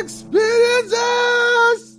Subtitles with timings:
[0.00, 1.98] Experiences.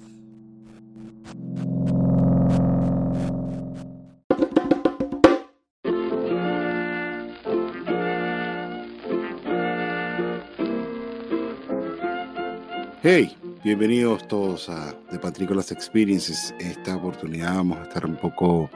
[13.04, 16.54] Hey, bienvenidos todos a The Patricolas Experiences.
[16.60, 18.70] Esta oportunidad vamos a estar un poco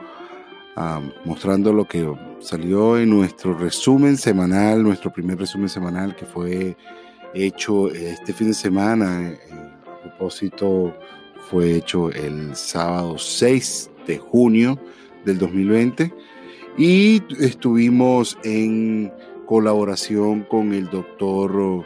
[1.24, 2.10] mostrando lo que
[2.40, 6.76] salió en nuestro resumen semanal, nuestro primer resumen semanal que fue
[7.34, 9.34] hecho este fin de semana.
[9.86, 10.94] A propósito,
[11.50, 14.78] fue hecho el sábado 6 de junio
[15.24, 16.12] del 2020
[16.78, 19.12] y estuvimos en
[19.46, 21.84] colaboración con el doctor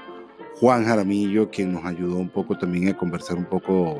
[0.60, 3.98] Juan Jaramillo, quien nos ayudó un poco también a conversar un poco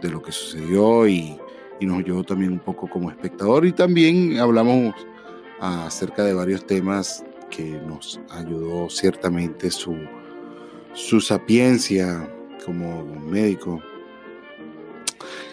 [0.00, 1.36] de lo que sucedió y
[1.80, 4.94] y nos ayudó también un poco como espectador y también hablamos
[5.60, 9.96] acerca de varios temas que nos ayudó ciertamente su,
[10.94, 12.28] su sapiencia
[12.64, 13.80] como médico.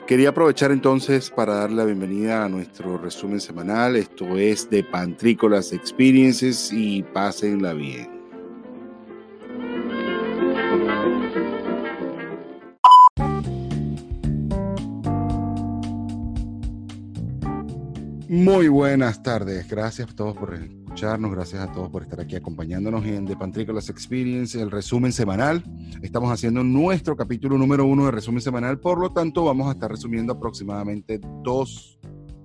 [0.08, 3.95] Quería aprovechar entonces para dar la bienvenida a nuestro resumen semanal.
[3.95, 8.20] Esto es de Pantrícolas Experiences y pásenla bien.
[18.30, 19.67] Muy buenas tardes.
[19.67, 21.31] Gracias a todos por escucharnos.
[21.31, 25.63] Gracias a todos por estar aquí acompañándonos en The Pantricolas Experience, el resumen semanal.
[26.03, 28.80] Estamos haciendo nuestro capítulo número uno de resumen semanal.
[28.80, 31.97] Por lo tanto, vamos a estar resumiendo aproximadamente dos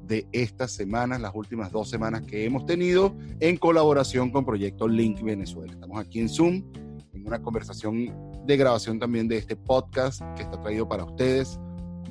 [0.06, 5.20] de estas semanas, las últimas dos semanas que hemos tenido en colaboración con Proyecto Link
[5.20, 5.74] Venezuela.
[5.74, 6.64] Estamos aquí en Zoom,
[7.12, 8.10] en una conversación
[8.46, 11.60] de grabación también de este podcast que está traído para ustedes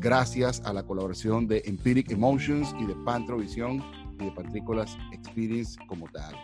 [0.03, 3.81] gracias a la colaboración de Empiric Emotions y de Pantrovisión
[4.19, 6.35] y de Patrícolas Experience como tal.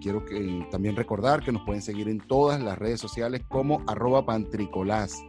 [0.00, 4.24] quiero que, también recordar que nos pueden seguir en todas las redes sociales como arroba
[4.24, 5.20] pantricolás,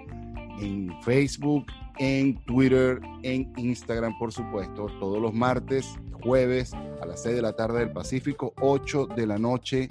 [0.60, 1.66] en Facebook,
[1.98, 7.54] en Twitter, en Instagram, por supuesto, todos los martes, jueves a las 6 de la
[7.54, 9.90] tarde del Pacífico, 8 de la noche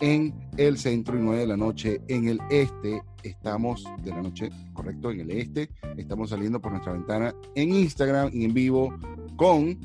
[0.00, 3.02] en el centro y 9 de la noche en el este.
[3.22, 5.70] Estamos de la noche, correcto, en el este.
[5.96, 8.94] Estamos saliendo por nuestra ventana en Instagram y en vivo
[9.36, 9.78] con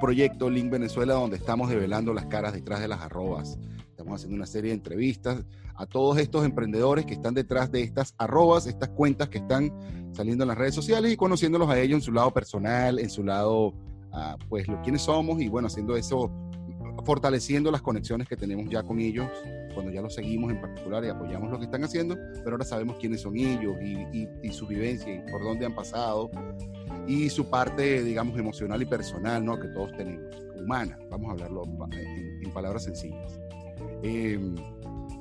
[0.00, 3.58] Proyecto Link Venezuela, donde estamos develando las caras detrás de las arrobas.
[3.90, 8.14] Estamos haciendo una serie de entrevistas a todos estos emprendedores que están detrás de estas
[8.18, 9.72] arrobas, estas cuentas que están
[10.12, 13.22] saliendo en las redes sociales y conociéndolos a ellos en su lado personal, en su
[13.22, 13.74] lado,
[14.12, 16.30] ah, pues, lo quiénes somos y bueno, haciendo eso
[17.06, 19.28] fortaleciendo las conexiones que tenemos ya con ellos,
[19.72, 22.96] cuando ya los seguimos en particular y apoyamos lo que están haciendo, pero ahora sabemos
[22.98, 26.30] quiénes son ellos y, su vivencia y por dónde han pasado
[27.06, 29.58] y su parte, digamos, emocional y personal, ¿no?
[29.58, 31.62] Que todos tenemos, humana, vamos a hablarlo
[31.92, 33.38] en, palabras sencillas.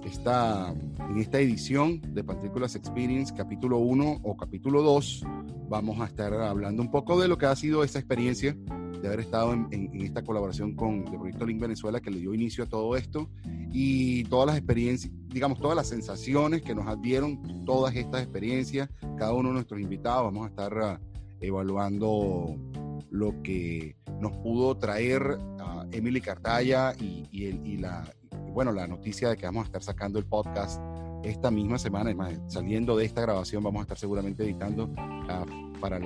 [0.06, 0.74] Esta,
[1.10, 5.24] en esta edición de Partículas Experience, capítulo 1 o capítulo 2,
[5.68, 8.56] vamos a estar hablando un poco de lo que ha sido esa experiencia
[9.02, 12.64] de haber estado en, esta colaboración con el Proyecto Link Venezuela que le dio inicio
[12.64, 13.30] a todo esto
[13.72, 18.90] y todas las experiencias, digamos, todas las sensaciones que nos dieron todas estas experiencias.
[19.18, 21.00] Cada uno de nuestros invitados vamos a estar ah,
[21.42, 22.56] evaluando
[23.10, 28.04] lo que nos pudo traer a Emily Cartaya y, y, la,
[28.54, 30.82] bueno, la noticia de que vamos a estar sacando el podcast
[31.24, 35.46] esta misma semana, es saliendo de esta grabación vamos a estar seguramente editando ah,
[35.82, 35.98] para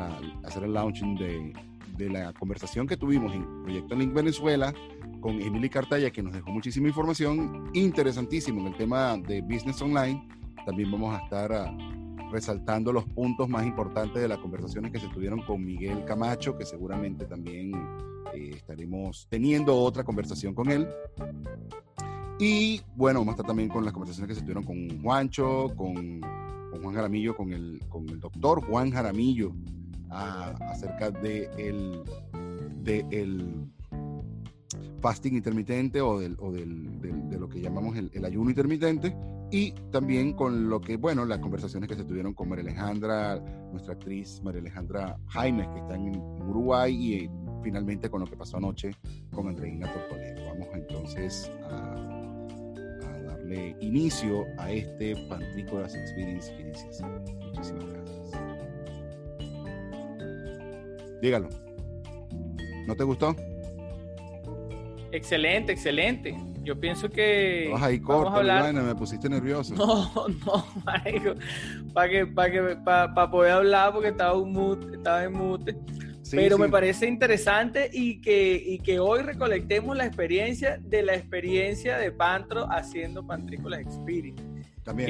[0.44, 1.54] hacer el launching de,
[2.00, 4.74] de la conversación que tuvimos en Proyecto Link Venezuela
[5.20, 10.26] con Emily Cartaya, que nos dejó muchísima información interesantísima en el tema de Business Online.
[10.66, 11.78] También vamos a estar ah,
[12.32, 16.66] resaltando los puntos más importantes de las conversaciones que se tuvieron con Miguel Camacho, que
[16.66, 17.74] seguramente también
[18.34, 20.88] eh, estaremos teniendo otra conversación con él.
[22.40, 26.22] Y bueno, vamos a estar también con las conversaciones que se tuvieron con Juancho, con,
[26.72, 29.52] con Juan Jaramillo, con el, con el doctor Juan Jaramillo,
[30.10, 32.04] acerca de el,
[32.84, 33.70] de el
[35.00, 39.16] fasting intermitente o, del, o del, de lo que llamamos el, ayuno intermitente
[39.52, 43.40] y también con lo que, bueno, las conversaciones que se tuvieron con María Alejandra,
[43.72, 47.32] nuestra actriz María Alejandra Jaimes, que está en Uruguay, y eh,
[47.64, 48.92] finalmente con lo que pasó anoche
[49.32, 50.46] con Andreina Tortoledo.
[50.46, 51.96] Vamos entonces a,
[53.26, 58.09] darle inicio a este Pantrícolas Experience Muchísimas gracias.
[61.22, 61.50] Dígalo.
[62.88, 63.36] ¿No te gustó?
[65.12, 66.38] Excelente, excelente.
[66.64, 67.70] Yo pienso que.
[67.72, 68.74] Vas ahí corto, hablar...
[68.74, 69.74] me pusiste nervioso.
[69.76, 71.36] No, no, marico.
[71.94, 75.76] Para que, para que, para, poder hablar, porque estaba un mute, estaba en mute.
[76.32, 81.98] Pero me parece interesante y que, y que hoy recolectemos la experiencia de la experiencia
[81.98, 84.49] de Pantro haciendo Pantrícolas Experience.
[84.84, 85.08] También.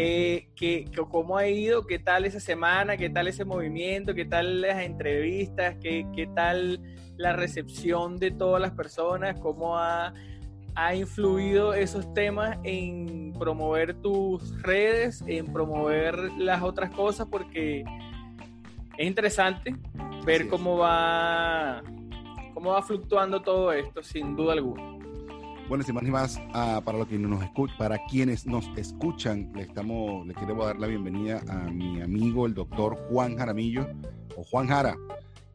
[0.56, 1.86] Que, ¿Cómo ha ido?
[1.86, 2.98] ¿Qué tal esa semana?
[2.98, 4.14] ¿Qué tal ese movimiento?
[4.14, 5.76] ¿Qué tal las entrevistas?
[5.82, 6.82] ¿Qué, qué tal
[7.18, 9.40] la recepción de todas las personas?
[9.40, 10.14] ¿Cómo ha,
[10.76, 17.28] ha influido esos temas en promover tus redes, en promover las otras cosas?
[17.30, 17.84] Porque
[18.98, 19.76] es interesante
[20.26, 21.82] ver cómo va,
[22.54, 24.99] cómo va fluctuando todo esto, sin duda alguna.
[25.70, 27.44] Bueno, sin más ni más, ah, para, que nos
[27.78, 32.56] para quienes nos escuchan, le, estamos, le quiero dar la bienvenida a mi amigo, el
[32.56, 33.88] doctor Juan Jaramillo,
[34.36, 34.98] o Juan Jara,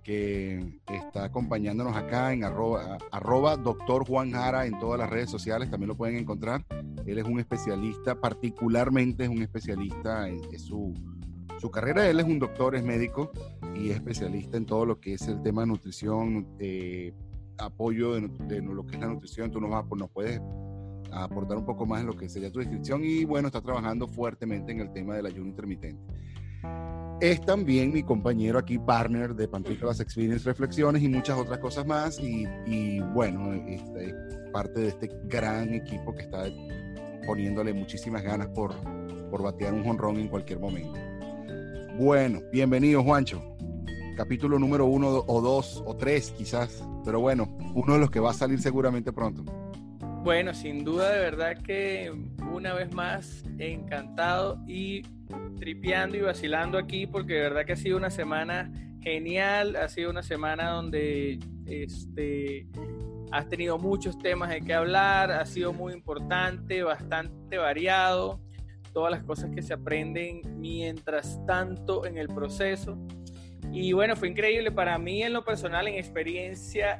[0.04, 5.68] que está acompañándonos acá en arroba, arroba doctor Juan Jara en todas las redes sociales,
[5.68, 6.64] también lo pueden encontrar.
[7.04, 10.94] Él es un especialista, particularmente es un especialista en, su,
[11.58, 12.08] su carrera.
[12.08, 13.32] Él es un doctor, es médico
[13.74, 17.12] y es especialista en todo lo que es el tema de nutrición, eh,
[17.58, 20.40] apoyo de, lo que es la nutrición, tú nos, vas, nos puedes
[21.12, 24.72] aportar un poco más en lo que sería tu descripción y bueno, está trabajando fuertemente
[24.72, 26.02] en el tema del ayuno intermitente.
[27.20, 32.18] Es también mi compañero aquí, partner de Pantrícolas Experience Reflexiones y muchas otras cosas más
[32.18, 34.14] y, y bueno, este,
[34.52, 36.44] parte de este gran equipo que está
[37.26, 38.74] poniéndole muchísimas ganas por,
[39.30, 40.98] por batear un jonrón en cualquier momento.
[41.96, 43.53] Bueno, bienvenido Juancho
[44.14, 48.30] capítulo número uno o dos o tres quizás, pero bueno, uno de los que va
[48.30, 49.44] a salir seguramente pronto.
[50.22, 52.10] Bueno, sin duda de verdad que
[52.50, 55.02] una vez más encantado y
[55.58, 58.72] tripeando y vacilando aquí porque de verdad que ha sido una semana
[59.02, 62.66] genial, ha sido una semana donde este
[63.30, 68.40] has tenido muchos temas de qué hablar, ha sido muy importante, bastante variado,
[68.92, 72.96] todas las cosas que se aprenden mientras tanto en el proceso.
[73.74, 76.96] Y bueno, fue increíble para mí en lo personal, en experiencia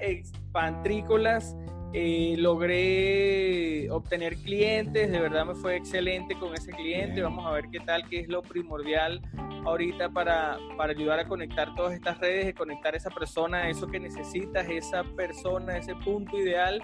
[0.51, 1.57] pantrícolas.
[1.93, 7.23] Eh, logré obtener clientes, de verdad me fue excelente con ese cliente.
[7.23, 9.23] Vamos a ver qué tal, qué es lo primordial
[9.65, 13.87] ahorita para, para ayudar a conectar todas estas redes, de conectar a esa persona, eso
[13.87, 16.83] que necesitas, esa persona, ese punto ideal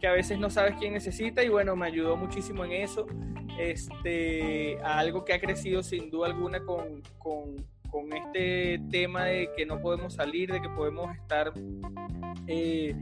[0.00, 3.06] que a veces no sabes quién necesita y bueno, me ayudó muchísimo en eso.
[3.58, 9.64] Este, algo que ha crecido sin duda alguna con, con con este tema de que
[9.64, 11.52] no podemos salir, de que podemos estar
[12.48, 12.92] eh,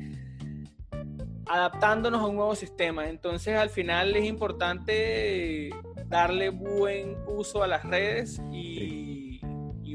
[1.47, 3.09] adaptándonos a un nuevo sistema.
[3.09, 5.71] Entonces al final es importante
[6.09, 9.41] darle buen uso a las redes y,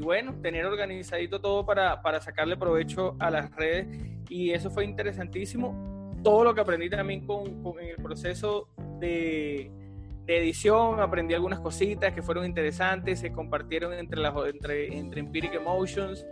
[0.00, 3.86] bueno, tener organizadito todo para, para, sacarle provecho a las redes.
[4.28, 6.18] Y eso fue interesantísimo.
[6.24, 8.68] Todo lo que aprendí también con, con en el proceso
[8.98, 9.70] de
[10.28, 15.54] de edición, aprendí algunas cositas que fueron interesantes, se compartieron entre, las, entre, entre Empiric
[15.54, 16.26] Emotions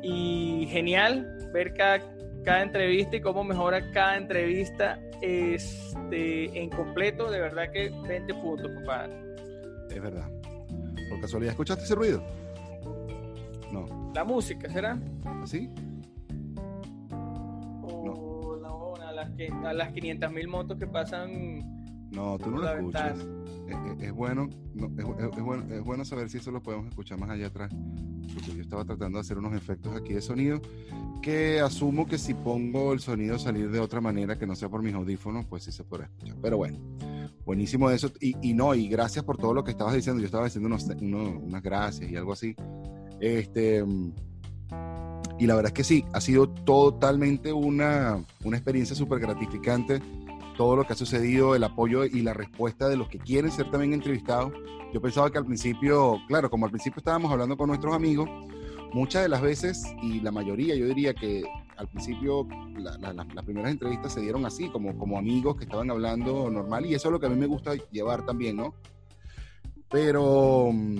[0.00, 1.98] y genial ver cada,
[2.44, 8.70] cada entrevista y cómo mejora cada entrevista este, en completo, de verdad que 20 puntos,
[8.74, 9.12] compadre.
[9.90, 10.30] Es verdad.
[11.10, 12.22] ¿Por casualidad escuchaste ese ruido?
[13.72, 14.12] No.
[14.14, 14.96] ¿La música será?
[15.46, 15.68] ¿Sí?
[17.82, 19.04] O no.
[19.04, 19.30] a las,
[19.64, 21.79] a las 500 mil motos que pasan
[22.12, 23.18] no, tú no lo escuchas.
[24.00, 27.72] Es, bueno, es, bueno, es bueno saber si eso lo podemos escuchar más allá atrás.
[28.34, 30.60] Porque yo estaba tratando de hacer unos efectos aquí de sonido
[31.22, 34.82] que asumo que si pongo el sonido salir de otra manera que no sea por
[34.82, 36.36] mis audífonos, pues sí se podrá escuchar.
[36.42, 36.78] Pero bueno,
[37.44, 38.10] buenísimo eso.
[38.20, 40.20] Y, no, y gracias por todo lo que estabas diciendo.
[40.20, 42.56] Yo estaba diciendo unas gracias y algo así.
[43.20, 43.84] Este.
[45.38, 50.02] Y la verdad es que sí, ha sido totalmente una, una experiencia súper gratificante
[50.60, 53.70] todo lo que ha sucedido, el apoyo y la respuesta de los que quieren ser
[53.70, 54.52] también entrevistados.
[54.92, 58.28] Yo pensaba que al principio, claro, como al principio estábamos hablando con nuestros amigos,
[58.92, 61.44] muchas de las veces, y la mayoría, yo diría que
[61.78, 66.84] al principio las primeras entrevistas se dieron así, como, como amigos que estaban hablando normal,
[66.84, 68.74] y eso es lo que a mí me gusta llevar también, ¿no?
[69.88, 70.98] Pero mm,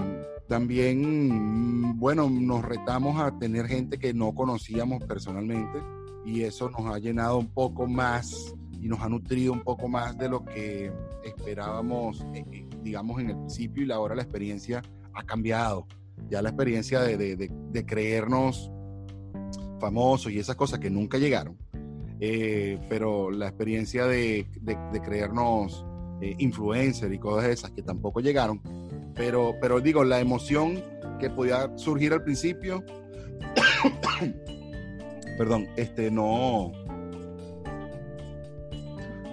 [0.49, 5.83] también, bueno, nos retamos a tener gente que no conocíamos personalmente,
[6.25, 10.17] y eso nos ha llenado un poco más y nos ha nutrido un poco más
[10.17, 10.91] de lo que
[11.23, 14.83] esperábamos, eh, eh, digamos, en el principio y ahora la experiencia
[15.13, 15.87] ha cambiado.
[16.29, 18.71] Ya la experiencia de, de, creernos
[19.81, 21.57] famosos y esas cosas que nunca llegaron,
[22.21, 24.47] eh, pero la experiencia de,
[25.03, 25.85] creernos
[26.39, 28.61] influencer y cosas esas que tampoco llegaron,
[29.15, 30.83] pero, pero digo, la emoción
[31.19, 32.85] que podía surgir al principio,
[35.39, 36.73] perdón, este no,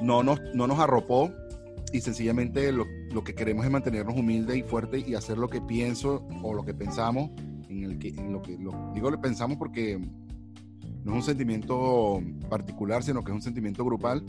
[0.01, 1.31] no nos, no nos arropó
[1.91, 2.85] y sencillamente lo,
[3.23, 6.73] que queremos es mantenernos humildes y fuertes y hacer lo que pienso o lo que
[6.73, 7.31] pensamos,
[7.69, 9.97] en el que, en lo que lo, digo le pensamos porque
[11.03, 14.23] no es un sentimiento particular, sino que es un sentimiento grupal,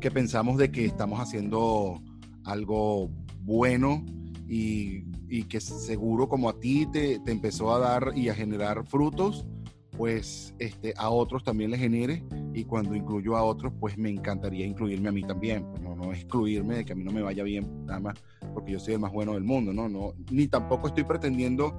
[0.00, 2.02] que pensamos de que estamos haciendo
[2.44, 3.10] algo
[3.42, 4.04] bueno
[4.48, 8.84] y, y que seguro como a ti te, te, empezó a dar y a generar
[8.84, 9.46] frutos,
[10.00, 14.64] pues este, a otros también les genere y cuando incluyo a otros, pues me encantaría
[14.64, 17.42] incluirme a mí también, pues no, no excluirme de que a mí no me vaya
[17.42, 18.14] bien nada más
[18.54, 19.90] porque yo soy el más bueno del mundo, ¿no?
[19.90, 21.78] no ni tampoco estoy pretendiendo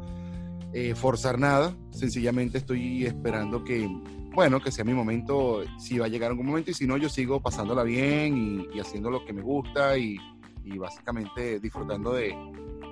[0.72, 3.90] eh, forzar nada, sencillamente estoy esperando que,
[4.36, 7.10] bueno, que sea mi momento, si va a llegar algún momento y si no, yo
[7.10, 10.18] sigo pasándola bien y, y haciendo lo que me gusta y,
[10.64, 12.36] y básicamente disfrutando de,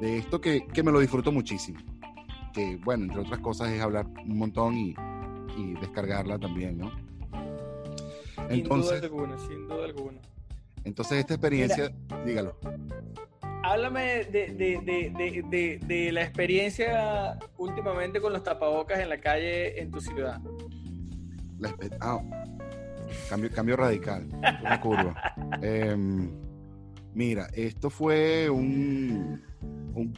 [0.02, 1.78] de esto que, que, me lo disfruto muchísimo.
[2.52, 4.96] Que, bueno, entre otras cosas es hablar un montón y,
[5.58, 6.92] y descargarla también, ¿no?
[8.50, 10.20] Entonces, sin duda alguna, sin duda alguna.
[10.84, 12.56] Entonces, esta experiencia, Mira, dígalo
[13.64, 19.92] háblame de, de, de, de, la experiencia últimamente con los tapabocas en la calle en
[19.92, 20.40] tu ciudad.
[21.60, 22.22] La, ah,
[23.30, 24.28] cambio, cambio radical,
[24.62, 25.34] una curva.
[25.62, 25.96] eh,
[27.14, 29.42] mira, esto fue un,
[29.94, 30.18] un,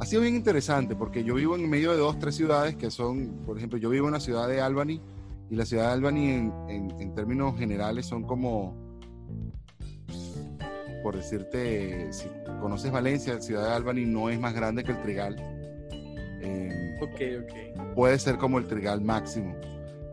[0.00, 3.42] Ha sido bien interesante porque yo vivo en medio de dos, tres ciudades que son,
[3.44, 5.00] por ejemplo, yo vivo en la ciudad de Albany
[5.50, 8.90] y la ciudad de Albany en, en, en términos generales son como
[11.02, 12.28] por decirte, si
[12.60, 15.36] conoces Valencia, Ciudad de Albany no es más grande que el Trigal.
[16.42, 17.94] Eh, ok, ok.
[17.94, 19.54] Puede ser como el Trigal máximo,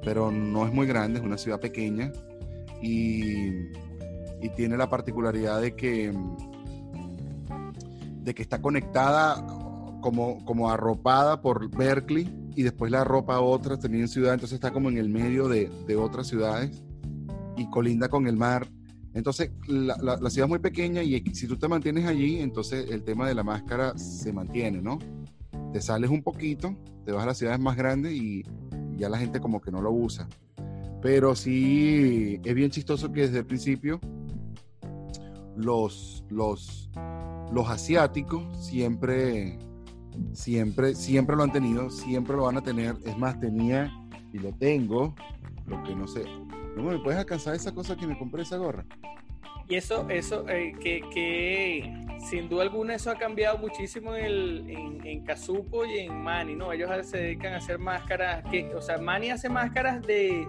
[0.03, 2.11] pero no es muy grande, es una ciudad pequeña
[2.81, 3.49] y,
[4.41, 6.13] y tiene la particularidad de que,
[8.27, 9.43] de que está conectada
[10.01, 14.71] como, como arropada por Berkeley y después la arropa a otras también ciudad, entonces está
[14.71, 16.83] como en el medio de, de otras ciudades
[17.55, 18.67] y colinda con el mar
[19.17, 22.91] entonces, la, la, la, ciudad es muy pequeña y si tú te mantienes allí, entonces
[22.91, 24.99] el tema de la máscara se mantiene, ¿no?
[25.73, 28.43] Te sales un poquito, te vas a las ciudades más grandes y
[28.95, 30.27] ya la gente como que no lo usa.
[31.01, 33.99] Pero sí, es bien chistoso que desde el principio
[35.55, 36.91] los, los,
[37.51, 39.57] los asiáticos siempre,
[40.33, 42.95] siempre, siempre lo han tenido, siempre lo van a tener.
[43.05, 43.91] Es más, tenía
[44.33, 45.15] y lo tengo,
[45.65, 46.23] lo que no sé,
[46.77, 48.85] ¿No me puedes alcanzar esa cosa que me compré esa gorra?
[49.67, 51.91] Y eso, eso, eh, que, que,
[52.29, 56.55] sin duda alguna eso ha cambiado muchísimo en, el, en, en Kazupo y en Mani,
[56.55, 56.71] ¿no?
[56.71, 60.47] Ellos se dedican a hacer máscaras, que, o sea, Mani hace máscaras de...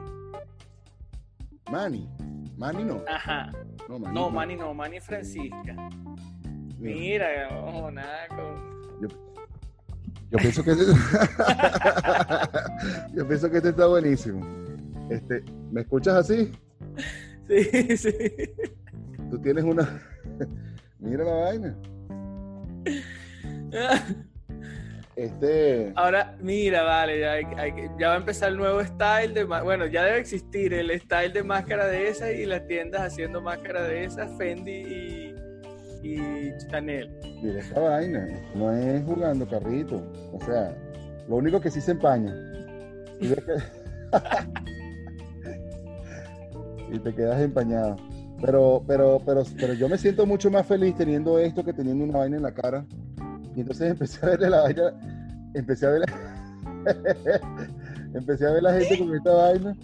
[1.71, 2.07] Mani,
[2.59, 3.03] Mani no.
[3.09, 3.51] Ajá.
[3.89, 5.89] No, Mani no, Mani no, Mani Francisca.
[6.79, 9.01] Mira, no, nada con...
[9.01, 9.09] Yo,
[10.31, 10.85] yo pienso que este...
[13.15, 14.47] yo pienso que este está buenísimo.
[15.11, 16.53] Este, ¿Me escuchas así?
[17.49, 18.13] Sí, sí.
[19.31, 20.03] Tú tienes una.
[20.99, 21.77] Mira la vaina.
[25.17, 25.93] Este.
[25.97, 29.43] Ahora, mira, vale, ya, hay, hay, ya, va a empezar el nuevo style de.
[29.43, 33.83] Bueno, ya debe existir el style de máscara de esas y las tiendas haciendo máscara
[33.83, 35.28] de esas, Fendi y,
[36.03, 37.11] y Chanel.
[37.43, 40.03] Mira esta vaina, no es jugando carrito.
[40.33, 40.77] O sea,
[41.29, 42.35] lo único que sí se empaña.
[46.91, 47.97] Y te quedas empañado.
[48.41, 52.19] Pero, pero, pero, pero yo me siento mucho más feliz teniendo esto que teniendo una
[52.19, 52.87] vaina en la cara.
[53.55, 54.93] Y entonces empecé a ver la vaina,
[55.53, 56.91] empecé a ver la,
[58.15, 59.77] empecé a ver la gente con esta vaina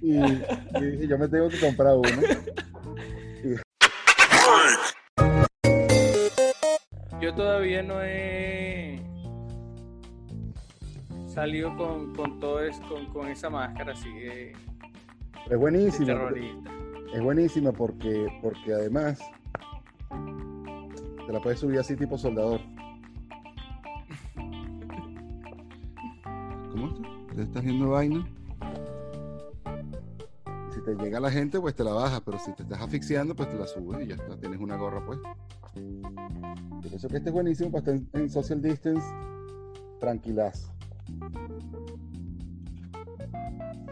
[0.00, 2.08] y, y dije, yo me tengo que comprar uno.
[7.20, 9.00] Yo todavía no he
[11.26, 14.52] salido con, con todo eso, con, con esa máscara, así que
[15.50, 16.30] es buenísima.
[17.14, 19.18] Es buenísima porque, porque además
[21.26, 22.60] te la puedes subir así tipo soldador.
[26.70, 27.36] ¿Cómo estás?
[27.36, 28.28] ¿Te estás viendo vaina?
[30.74, 33.48] Si te llega la gente, pues te la bajas, pero si te estás asfixiando, pues
[33.48, 35.18] te la subes y ya está, tienes una gorra pues.
[35.74, 39.06] Yo pienso que este es buenísimo para estar en social distance
[40.00, 40.72] tranquilazo.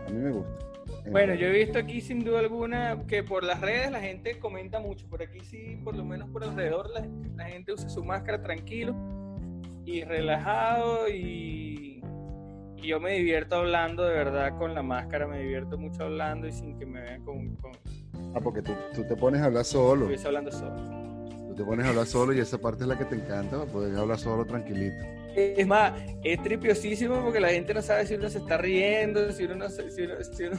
[0.07, 0.67] A mí me gusta.
[1.11, 4.81] Bueno, yo he visto aquí sin duda alguna que por las redes la gente comenta
[4.81, 5.07] mucho.
[5.09, 7.07] Por aquí sí, por lo menos por alrededor, la,
[7.37, 8.95] la gente usa su máscara tranquilo
[9.85, 12.03] y relajado y,
[12.77, 16.53] y, yo me divierto hablando de verdad con la máscara, me divierto mucho hablando y
[16.53, 17.55] sin que me vean con...
[17.57, 17.73] con...
[18.35, 20.11] Ah, porque tú, tú, te pones a hablar solo.
[20.11, 20.96] Estoy hablando solo.
[21.57, 24.19] Te pones a hablar solo y esa parte es la que te encanta, poder hablar
[24.19, 24.97] solo tranquilito.
[25.35, 29.45] Es más, es tripiosísimo porque la gente no sabe si uno se está riendo, si
[29.45, 30.57] uno no si uno, si uno,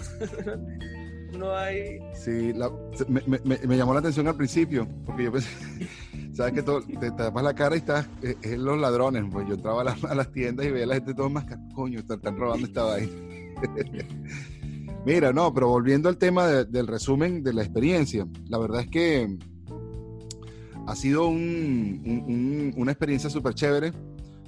[1.38, 2.00] no hay.
[2.16, 2.72] Sí, la,
[3.08, 5.50] me, me, me, llamó la atención al principio, porque yo pensé,
[6.34, 9.54] sabes que todo, te tapas la cara y estás, es, es, los ladrones, pues yo
[9.54, 12.18] entraba a, la, a, las tiendas y veía a la gente todo más coño, están,
[12.18, 13.12] están robando esta vaina.
[15.06, 19.38] Mira, no, pero volviendo al tema del resumen de la experiencia, la verdad es que
[20.88, 23.92] ha sido una experiencia súper chévere,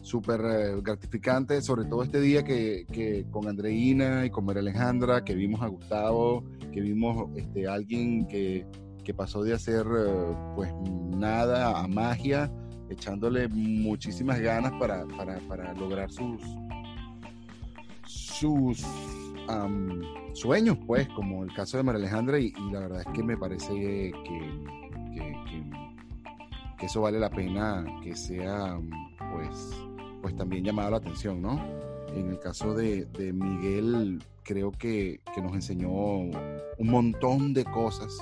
[0.01, 5.35] súper eh, gratificante, sobre todo este día que, con Andreina y con María Alejandra, que
[5.35, 8.65] vimos a Gustavo, que vimos este, alguien que,
[9.17, 10.71] pasó de hacer eh, pues
[11.17, 12.53] nada a magia,
[12.91, 15.03] echándole muchísimas ganas para,
[15.73, 16.39] lograr sus,
[18.05, 18.85] sus
[20.33, 23.73] sueños, pues, como el caso de María Alejandra, y, la verdad es que me parece
[23.73, 24.13] que,
[26.85, 28.79] eso vale la pena que sea,
[29.33, 29.71] pues,
[30.21, 31.59] pues también llamado la atención, ¿no?
[32.15, 36.31] En el caso de, de Miguel, creo que, que, nos enseñó un
[36.79, 38.17] montón de cosas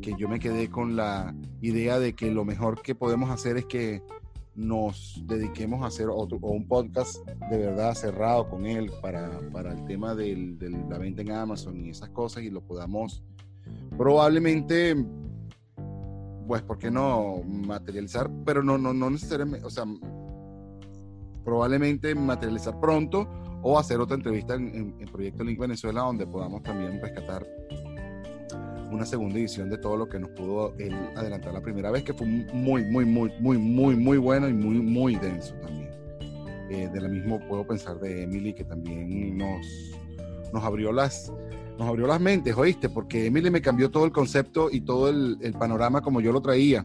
[0.00, 3.66] que yo me quedé con la idea de que lo mejor que podemos hacer es
[3.66, 4.02] que
[4.54, 9.72] nos dediquemos a hacer otro, o un podcast de verdad cerrado con él para, para
[9.72, 10.56] el tema de
[10.88, 13.22] la venta en Amazon y esas cosas y lo podamos
[13.96, 14.94] probablemente,
[16.46, 18.30] pues, ¿por qué no materializar?
[18.44, 19.84] Pero no, no, no necesariamente, o sea,
[21.44, 23.28] probablemente materializar pronto
[23.62, 27.46] o hacer otra entrevista en, en Proyecto Link Venezuela donde podamos también rescatar
[28.92, 32.12] una segunda edición de todo lo que nos pudo él adelantar la primera vez, que
[32.12, 35.90] fue muy, muy, muy, muy, muy, muy bueno y muy, muy denso también.
[36.70, 39.66] Eh, de la misma puedo pensar de Emily, que también nos,
[40.52, 41.32] nos abrió las
[41.78, 42.88] nos abrió las mentes, ¿oíste?
[42.88, 46.40] Porque Emily me cambió todo el concepto y todo el, el panorama como yo lo
[46.40, 46.84] traía.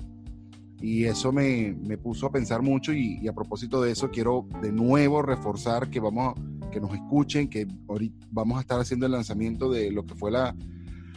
[0.79, 4.47] Y eso me, me puso a pensar mucho y, y, a propósito de eso quiero
[4.61, 6.35] de nuevo reforzar que vamos
[6.71, 10.31] que nos escuchen, que ahorita vamos a estar haciendo el lanzamiento de lo que fue
[10.31, 10.55] la,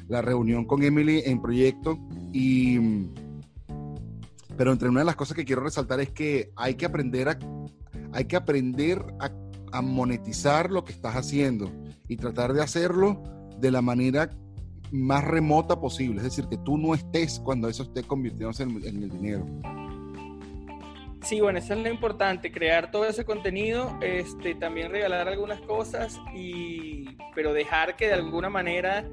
[0.09, 1.99] la reunión con Emily en proyecto
[2.33, 2.79] y
[4.57, 7.39] pero entre una de las cosas que quiero resaltar es que hay que aprender a
[8.13, 9.31] hay que aprender a,
[9.83, 11.71] monetizar lo que estás haciendo
[12.09, 13.23] y tratar de hacerlo
[13.61, 14.31] de la manera
[14.91, 19.11] más remota posible, es decir, que tú no estés cuando eso esté convirtiéndose en, el
[19.11, 19.47] dinero.
[21.23, 26.19] Sí, bueno, eso es lo importante, crear todo ese contenido, este, también regalar algunas cosas,
[26.35, 29.05] y, pero dejar que de alguna manera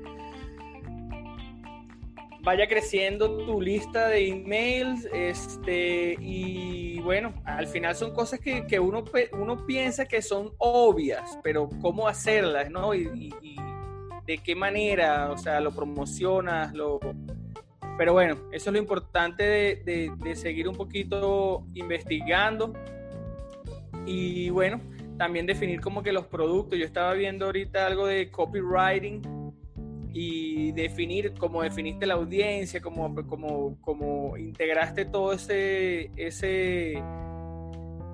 [2.41, 8.79] vaya creciendo tu lista de emails, este, y bueno, al final son cosas que, que
[8.79, 12.95] uno, uno piensa que son obvias, pero cómo hacerlas, ¿no?
[12.95, 13.29] Y,
[14.27, 16.99] de qué manera, o sea, lo promocionas, lo...
[17.97, 22.73] Pero bueno, eso es lo importante de, de seguir un poquito investigando.
[24.05, 24.79] Y bueno,
[25.17, 26.77] también definir como que los productos.
[26.77, 29.21] Yo estaba viendo ahorita algo de copywriting
[30.13, 37.01] y definir cómo definiste la audiencia, cómo, cómo, cómo integraste todo ese, ese,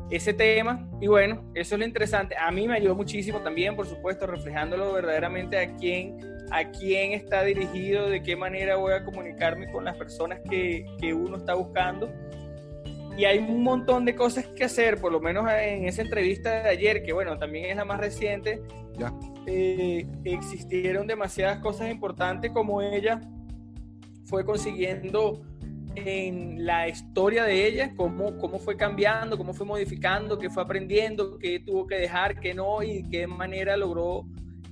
[0.10, 0.88] ese tema.
[1.02, 2.36] Y bueno, eso es lo interesante.
[2.38, 6.18] A mí me ayudó muchísimo también, por supuesto, reflejándolo verdaderamente a quién,
[6.52, 11.14] a quién está dirigido, de qué manera voy a comunicarme con las personas que, que
[11.14, 12.12] uno está buscando.
[13.18, 16.70] Y hay un montón de cosas que hacer, por lo menos en esa entrevista de
[16.70, 18.62] ayer, que bueno, también es la más reciente.
[18.98, 19.14] Ya
[19.46, 23.22] eh, existieron demasiadas cosas importantes como ella
[24.26, 25.42] fue consiguiendo
[25.96, 31.38] en la historia de ella, cómo, cómo fue cambiando, cómo fue modificando, qué fue aprendiendo,
[31.38, 34.26] qué tuvo que dejar, qué no y qué manera logró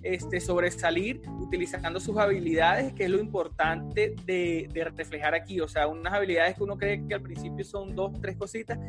[0.03, 5.61] este, sobresalir utilizando sus habilidades, que es lo importante de, de, reflejar aquí.
[5.61, 8.79] O sea, unas habilidades que uno cree que al principio son dos, tres cositas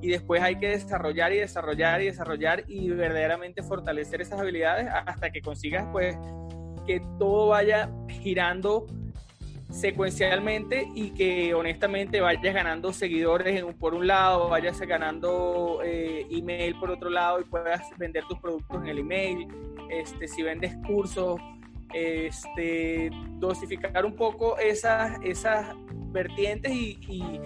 [0.00, 5.30] y después hay que desarrollar y desarrollar y desarrollar y verdaderamente fortalecer esas habilidades hasta
[5.30, 6.16] que consigas pues
[6.86, 8.86] que todo vaya girando
[9.70, 16.90] secuencialmente y que honestamente vayas ganando seguidores por un lado, vayas ganando eh, email por
[16.90, 19.48] otro lado y puedas vender tus productos en el email,
[19.90, 21.40] este, si vendes cursos,
[21.92, 25.74] este, dosificar un poco esas, esas
[26.12, 27.40] vertientes y, y,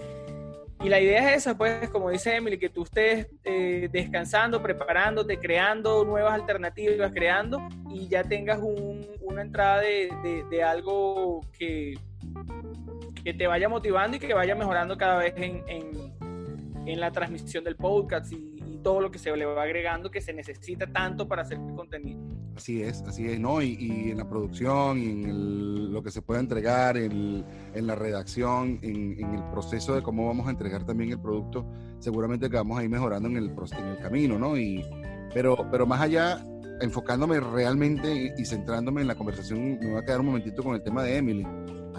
[0.89, 6.03] la idea es esa, pues, como dice Emily, que tú estés eh, descansando, preparándote, creando
[6.03, 7.59] nuevas alternativas, creando
[7.91, 8.59] y ya tengas
[9.21, 10.09] una entrada de,
[10.49, 11.93] de algo que
[13.23, 17.75] que te vaya motivando y que vaya mejorando cada vez en, en, la transmisión del
[17.75, 18.49] podcast y,
[18.83, 22.19] todo lo que se le va agregando que se necesita tanto para hacer contenido.
[22.55, 23.61] Así es, así es, ¿no?
[23.61, 28.79] Y, y en la producción, en lo que se puede entregar, en, en la redacción,
[28.81, 31.63] en, el proceso de cómo vamos a entregar también el producto,
[31.99, 34.57] seguramente que vamos a ir mejorando en el, en el camino, ¿no?
[34.57, 34.83] Y,
[35.31, 36.43] pero, pero más allá,
[36.81, 40.81] enfocándome realmente y centrándome en la conversación, me voy a quedar un momentito con el
[40.81, 41.45] tema de Emily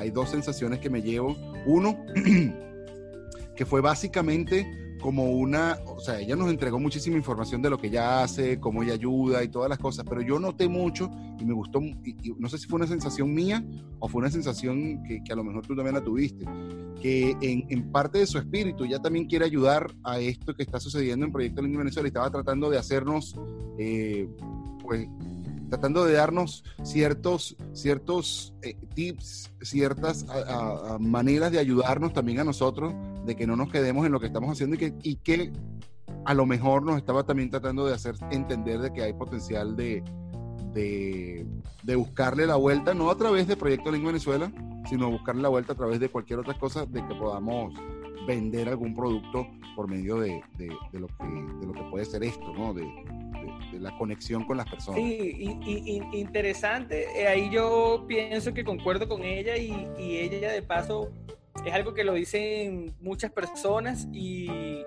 [0.02, 1.36] hay dos sensaciones que me llevo.
[1.66, 1.96] Uno,
[3.56, 4.66] que fue básicamente
[5.02, 8.84] como una, o sea, ella nos entregó muchísima información de lo que ella hace, cómo
[8.84, 11.10] ella ayuda y todas las cosas, pero yo noté mucho
[11.40, 13.64] y me gustó, no sé si fue una sensación mía
[13.98, 16.46] o fue una sensación que, a lo mejor tú también la tuviste,
[17.02, 21.26] que en, parte de su espíritu ya también quiere ayudar a esto que está sucediendo
[21.26, 23.34] en Proyecto Lingua Venezuela y estaba tratando de hacernos,
[23.78, 24.28] eh,
[24.80, 25.08] pues,
[25.72, 30.26] tratando de darnos ciertos, ciertos eh, tips, ciertas
[31.00, 32.92] maneras de ayudarnos también a nosotros,
[33.24, 35.50] de que no nos quedemos en lo que estamos haciendo y que, y que
[36.26, 40.04] a lo mejor nos estaba también tratando de hacer entender de que hay potencial de,
[40.74, 41.46] de,
[41.82, 44.52] de buscarle la vuelta, no a través de Proyecto Lingua Venezuela,
[44.90, 47.72] sino buscarle la vuelta a través de cualquier otra cosa, de que podamos
[48.26, 50.68] vender algún producto por medio de, de,
[51.00, 52.74] lo, que, de lo que puede ser esto, ¿no?
[52.74, 52.86] De,
[53.72, 55.00] la conexión con las personas.
[55.00, 57.06] Sí, y, interesante.
[57.20, 61.10] Eh, ahí yo pienso que concuerdo con ella y, y ella de paso
[61.64, 64.84] es algo que lo dicen muchas personas y,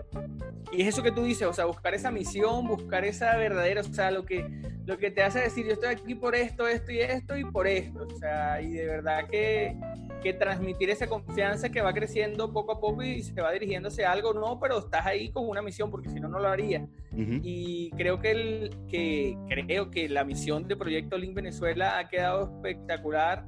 [0.72, 3.84] y, es eso que tú dices, o sea, buscar esa misión, buscar esa verdadera, o
[3.84, 4.46] sea, lo que,
[4.86, 7.68] lo que te hace decir, yo estoy aquí por esto, esto y esto y por
[7.68, 9.76] esto, o sea, y de verdad que,
[10.22, 14.12] que transmitir esa confianza que va creciendo poco a poco y se va dirigiéndose a
[14.12, 16.86] algo, no, pero estás ahí con una misión, porque si no, no lo haría.
[17.14, 22.44] Y creo que, el, que, creo que la misión de Proyecto Link Venezuela ha quedado
[22.44, 23.46] espectacular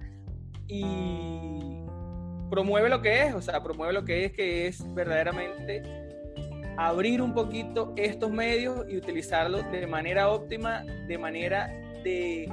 [0.68, 1.84] y
[2.50, 6.07] promueve lo que es, o sea, promueve lo que es, que es verdaderamente
[6.78, 11.68] abrir un poquito estos medios y utilizarlos de manera óptima, de manera
[12.04, 12.48] de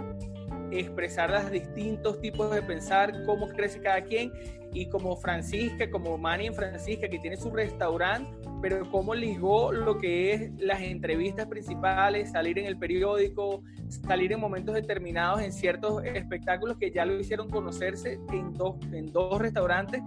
[0.71, 4.33] expresar los distintos tipos de pensar, cómo crece cada quien
[4.73, 9.99] y como Francisca, como Manny en Francisca, que tiene su restaurante, pero cómo ligó lo
[9.99, 16.03] que es las entrevistas principales, salir en el periódico, salir en momentos determinados en ciertos
[16.05, 20.03] espectáculos que ya lo hicieron conocerse en dos, en dos restaurantes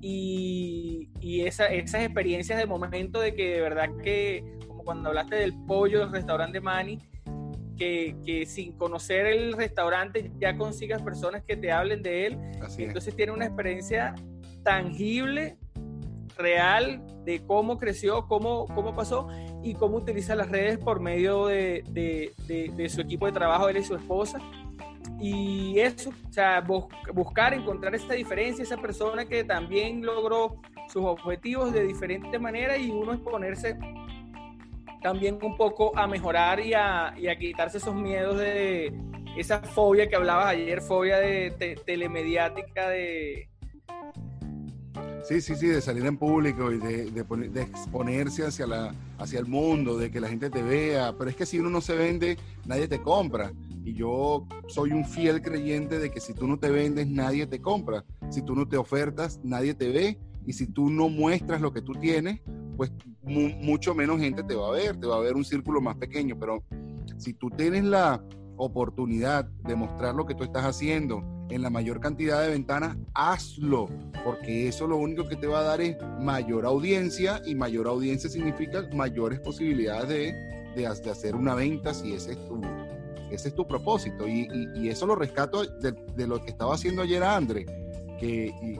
[0.00, 5.36] y, y esa, esas experiencias de momento de que de verdad que, como cuando hablaste
[5.36, 6.98] del pollo del restaurante Manny,
[7.76, 12.38] que, que, sin conocer el restaurante ya consigas personas que te hablen de él.
[12.78, 14.14] Entonces tiene una experiencia
[14.62, 15.58] tangible,
[16.36, 19.28] real, de cómo creció, cómo, cómo pasó
[19.62, 22.32] y cómo utiliza las redes por medio de, de,
[22.74, 24.38] de, su equipo de trabajo, él y su esposa.
[25.18, 31.72] Y eso, o sea, buscar, encontrar esa diferencia, esa persona que también logró sus objetivos
[31.72, 33.78] de diferente manera y uno exponerse
[35.06, 38.92] también un poco a mejorar y a, y a quitarse esos miedos de
[39.36, 43.48] esa fobia que hablabas ayer, fobia de, telemediática, de...
[45.22, 49.46] Sí, sí, sí, de salir en público y de, de, exponerse hacia, la, hacia el
[49.46, 51.14] mundo, de que la gente te vea.
[51.16, 53.52] Pero es que si uno no se vende, nadie te compra.
[53.84, 57.60] Y yo soy un fiel creyente de que si tú no te vendes, nadie te
[57.60, 58.04] compra.
[58.28, 60.18] Si tú no te ofertas, nadie te ve.
[60.44, 62.40] Y si tú no muestras lo que tú tienes,
[62.76, 65.96] pues mucho menos gente te va a ver, te va a ver un círculo más
[65.96, 66.62] pequeño, pero
[67.16, 68.22] si tú tienes la
[68.56, 73.88] oportunidad de mostrar lo que tú estás haciendo en la mayor cantidad de ventanas, hazlo,
[74.24, 78.28] porque eso lo único que te va a dar es mayor audiencia y mayor audiencia
[78.28, 80.34] significa mayores posibilidades
[80.74, 82.60] de, de, hacer una venta si ese es tu,
[83.30, 84.26] ese es tu propósito.
[84.26, 87.64] Y, y, eso lo rescato de, de, lo que estaba haciendo ayer André,
[88.18, 88.78] que, y,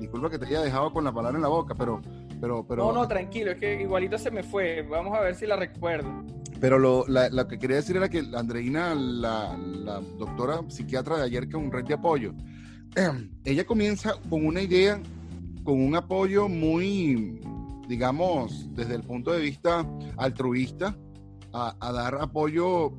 [0.00, 2.00] disculpa que te haya dejado con la palabra en la boca, pero
[2.40, 4.82] pero, pero, no, no, tranquilo, es que igualito se me fue.
[4.82, 6.24] Vamos a ver si la recuerdo.
[6.60, 7.04] Pero lo,
[7.48, 11.70] que quería decir era que Andreina, la, la doctora psiquiatra de ayer, que es un
[11.70, 12.34] red de apoyo,
[13.44, 15.00] ella comienza con una idea,
[15.62, 17.40] con un apoyo muy,
[17.88, 20.96] digamos, desde el punto de vista altruista,
[21.52, 22.92] a, a dar apoyo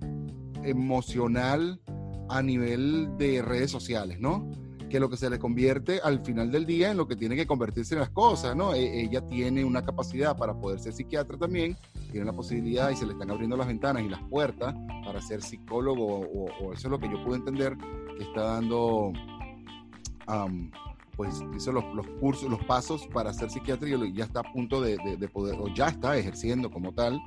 [0.63, 1.81] emocional
[2.29, 4.49] a nivel de redes sociales, ¿no?
[4.89, 7.47] Que lo que se le convierte al final del día en lo que tiene que
[7.47, 8.73] convertirse en las cosas, ¿no?
[8.73, 11.77] E, ella tiene una capacidad para poder ser psiquiatra también,
[12.11, 14.75] tiene la posibilidad y se le están abriendo las ventanas y las puertas
[15.05, 17.77] para ser psicólogo, o, eso es lo que yo pude entender
[18.17, 19.13] que está dando,
[21.15, 21.83] pues, hizo los,
[22.19, 25.67] cursos, los pasos para ser psiquiatra y ya está a punto de, de poder, o
[25.73, 27.19] ya está ejerciendo como tal.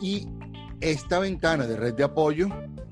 [0.00, 0.26] Y
[0.80, 2.48] esta ventana de red de apoyo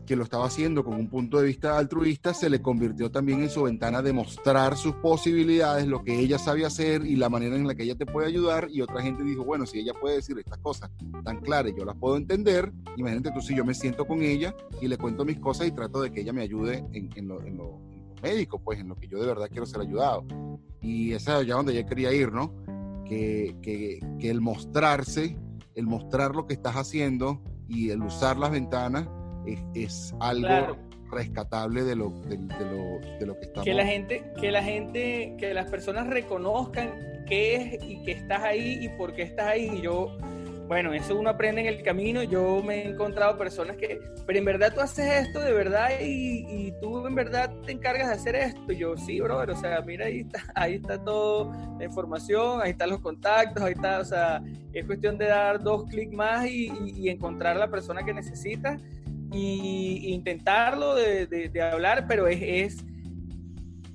[0.09, 3.51] que lo estaba haciendo con un punto de vista altruista, se le convirtió también en
[3.51, 7.67] su ventana de mostrar sus posibilidades, lo que ella sabe hacer y la manera en
[7.67, 8.69] la que ella te puede ayudar.
[8.71, 10.91] Y otra gente dijo, bueno, si ella puede decir estas cosas
[11.25, 14.89] tan claras, yo las puedo entender, imagínate tú si yo me siento con ella y
[14.89, 17.79] le cuento mis cosas y trato de que ella me ayude en, lo, en lo,
[18.23, 20.25] médico, pues en lo que yo de verdad quiero ser ayudado.
[20.81, 22.55] Y esa es allá donde yo quería ir, ¿no?
[23.05, 25.37] Que, que, que el mostrarse,
[25.75, 29.07] el mostrar lo que estás haciendo y el usar las ventanas
[29.75, 30.77] es, algo
[31.11, 33.65] rescatable de lo, de, lo, de lo que estamos.
[33.65, 36.91] Que la gente, que la gente, que las personas reconozcan
[37.27, 39.71] qué es y que estás ahí y por qué estás ahí.
[39.79, 40.17] Y yo,
[40.67, 42.23] bueno, eso uno aprende en el camino.
[42.23, 46.45] Yo me he encontrado personas que, pero en verdad tú haces esto de verdad y,
[46.49, 48.73] y tú en verdad te encargas de hacer esto.
[48.73, 52.71] Y yo, sí, brother, o sea, mira, ahí está, ahí está todo la información, ahí
[52.73, 56.71] están los contactos, ahí está, o sea, es cuestión de dar dos clics más y,
[56.85, 58.81] y, encontrar la persona que necesitas
[59.33, 62.85] y intentarlo de, de, hablar, pero es, es,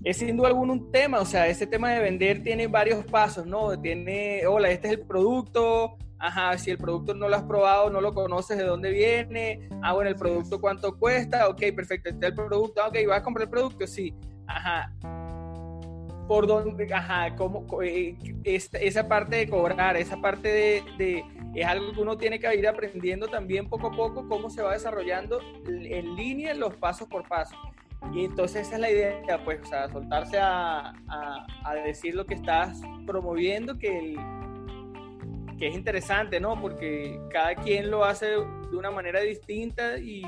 [0.03, 3.45] es, sin duda alguna un tema, o sea, ese tema de vender tiene varios pasos,
[3.45, 3.79] ¿no?
[3.79, 8.01] Tiene, hola, este es el producto, ajá, si el producto no lo has probado, no
[8.01, 12.35] lo conoces de dónde viene, ah, bueno, el producto cuánto cuesta, ok, perfecto, está el
[12.35, 13.87] producto, ok, ¿vas a comprar el producto?
[13.87, 14.13] Sí,
[14.47, 14.93] ajá.
[16.33, 21.93] ¿Por dónde, ajá, cómo, eh, esa parte de cobrar, esa parte de, de es algo
[21.93, 26.15] que uno tiene que ir aprendiendo también poco a poco cómo se va desarrollando en
[26.15, 27.55] línea los pasos por paso.
[28.15, 32.33] Y entonces esa es la idea, pues, o sea, soltarse a, a, decir lo que
[32.33, 34.15] estás promoviendo, que,
[35.59, 36.59] que es interesante, ¿no?
[36.59, 40.23] Porque cada quien lo hace de una manera distinta y,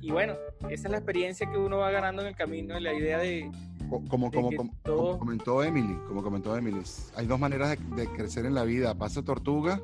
[0.00, 0.36] y bueno,
[0.70, 3.50] esa es la experiencia que uno va ganando en el camino, la idea de,
[4.00, 4.50] como, como,
[4.84, 6.80] como, comentó Emily, como comentó Emily,
[7.14, 9.80] hay dos maneras de, crecer en la vida, paso tortuga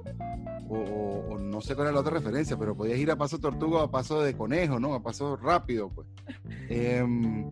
[0.69, 3.83] o, no sé cuál es la otra referencia, pero podías ir a paso tortuga o
[3.83, 4.95] a paso de conejo, ¿no?
[4.95, 6.07] A paso rápido, pues.
[6.71, 7.51] Em,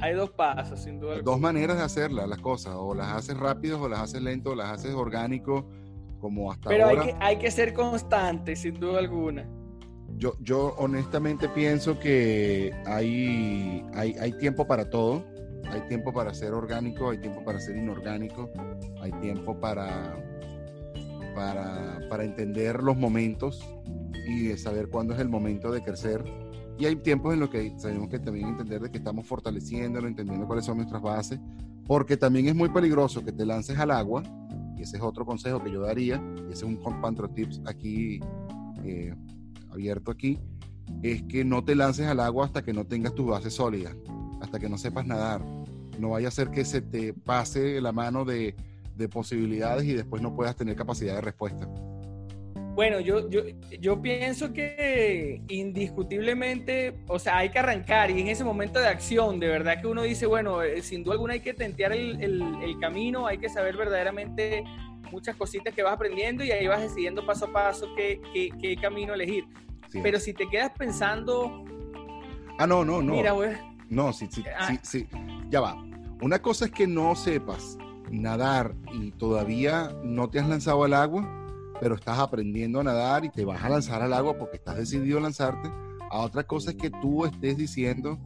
[0.00, 1.20] hay dos pasos, sin duda.
[1.22, 4.54] Dos maneras de hacerlas, las cosas, o las haces rápido o las haces lento, o
[4.54, 5.68] las haces orgánico,
[6.20, 7.02] como hasta pero ahora.
[7.02, 9.46] Pero hay que, hay que ser constante, sin duda alguna.
[10.16, 15.33] Yo, yo honestamente pienso que hay, hay, hay tiempo para todo
[15.70, 18.50] hay tiempo para ser orgánico, hay tiempo para ser inorgánico,
[19.00, 20.16] hay tiempo para,
[21.34, 23.64] para, entender los momentos
[24.28, 26.24] y saber cuándo es el momento de crecer.
[26.78, 30.46] Y hay tiempos en los que tenemos que también entender de que estamos fortaleciéndolo, entendiendo
[30.46, 31.38] cuáles son nuestras bases,
[31.86, 34.22] porque también es muy peligroso que te lances al agua,
[34.76, 38.20] y ese es otro consejo que yo daría, y ese es un Compantro Tips aquí,
[38.82, 39.14] eh,
[39.70, 40.38] abierto aquí,
[41.02, 43.94] es que no te lances al agua hasta que no tengas tus bases sólidas
[44.44, 45.40] hasta que no sepas nadar.
[45.98, 48.54] No vaya a ser que se te pase la mano de,
[49.10, 51.66] posibilidades y después no puedas tener capacidad de respuesta.
[52.74, 53.42] Bueno, yo, yo,
[53.80, 59.38] yo pienso que indiscutiblemente, o sea, hay que arrancar y en ese momento de acción,
[59.38, 62.78] de verdad que uno dice, bueno, eh, sin duda alguna hay que tentear el, el,
[62.80, 64.64] camino, hay que saber verdaderamente
[65.12, 68.76] muchas cositas que vas aprendiendo y ahí vas decidiendo paso a paso qué, qué, qué
[68.76, 69.44] camino elegir.
[70.02, 71.64] Pero si te quedas pensando...
[72.58, 73.12] Ah, no, no, no.
[73.12, 74.68] Mira, güey no, sí, sí, ah.
[74.68, 75.08] sí, sí.
[75.50, 75.82] Ya va.
[76.20, 77.78] Una cosa es que no sepas
[78.10, 81.28] nadar y todavía no te has lanzado al agua,
[81.80, 85.18] pero estás aprendiendo a nadar y te vas a lanzar al agua porque estás decidido
[85.18, 85.70] a lanzarte.
[86.10, 88.18] A otra cosa es que tú estés diciendo,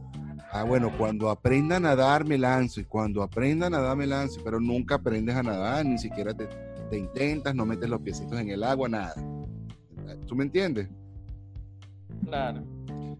[0.51, 4.41] ah, bueno, cuando aprenda a nadar me lanzo y cuando aprenda a nadar me lanzo,
[4.43, 6.47] pero nunca aprendes a nadar, ni siquiera te,
[6.89, 9.15] te intentas, no metes los piecitos en el agua, nada.
[10.27, 10.87] ¿Tú me entiendes?
[12.25, 12.63] Claro.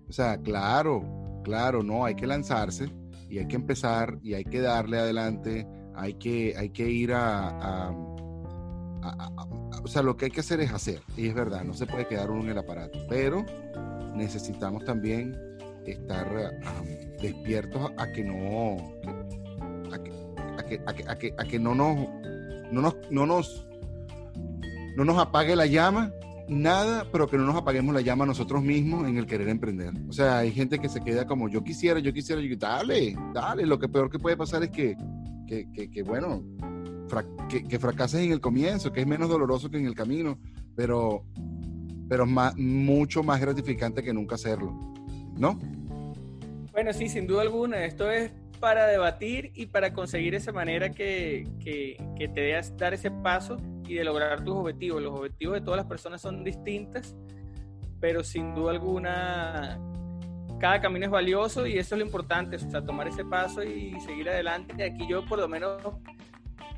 [0.08, 1.04] O sea, claro,
[1.50, 2.92] Claro, no, hay que lanzarse
[3.28, 7.90] y hay que empezar y hay que darle adelante, hay que, hay que ir a,
[9.84, 12.06] o sea, lo que hay que hacer es hacer, y es verdad, no se puede
[12.06, 13.44] quedar uno en el aparato, pero
[14.14, 15.36] necesitamos también
[15.88, 16.30] estar
[17.20, 18.78] despiertos a que no,
[19.92, 21.98] a que, a que, a que, no nos,
[22.72, 23.68] no nos, no nos,
[24.96, 26.14] no nos apague la llama
[26.50, 29.94] nada, pero que no nos apaguemos la llama nosotros mismos en el querer emprender.
[30.08, 33.66] O sea, hay gente que se queda como yo quisiera, yo quisiera, yo dale, dale.
[33.66, 34.96] Lo que peor que puede pasar es que,
[35.48, 36.44] que, que, bueno,
[37.50, 40.40] que, fracases en el comienzo, que es menos doloroso que en el camino,
[40.76, 41.24] pero,
[42.08, 44.78] pero más, mucho más gratificante que nunca hacerlo,
[45.38, 45.60] ¿no?
[46.72, 47.86] Bueno, sí, sin duda alguna.
[47.86, 52.94] Esto es para debatir y para conseguir esa manera que, que, que te deas dar
[52.94, 53.58] ese paso
[53.90, 55.02] y de lograr tus objetivos.
[55.02, 57.16] Los objetivos de todas las personas son distintas,
[58.00, 59.80] pero sin duda alguna
[60.60, 63.98] cada camino es valioso y eso es lo importante, o sea, tomar ese paso y
[64.02, 64.84] seguir adelante.
[64.84, 65.82] Aquí yo por lo menos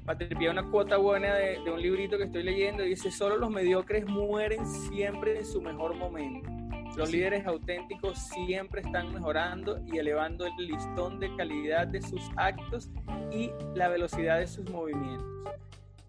[0.05, 3.49] patripié una cuota buena de, de, un librito que estoy leyendo y dice, solo los
[3.49, 6.49] mediocres mueren siempre en su mejor momento.
[6.95, 12.91] Los líderes auténticos siempre están mejorando y elevando el listón de calidad de sus actos
[13.31, 15.25] y la velocidad de sus movimientos.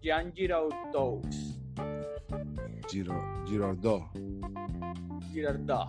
[0.03, 1.21] Jean Giraudoux.
[2.89, 3.15] Giro,
[3.47, 4.03] Girardot.
[5.31, 5.87] Girardot.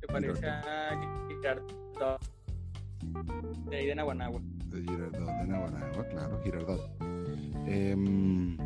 [0.00, 0.90] ¿Te parece a
[1.28, 2.20] Girardot?
[3.68, 4.40] De ahí de Naguanagua.
[4.66, 6.88] De Girardot, de Naguanagua, claro, Girardot.
[7.66, 8.56] Em,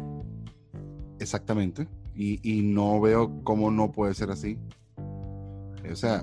[1.18, 1.88] exactamente.
[2.14, 4.58] Y, y no veo cómo no puede ser así.
[5.90, 6.22] O sea,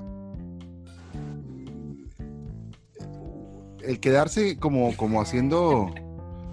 [3.82, 5.90] el quedarse como, como haciendo...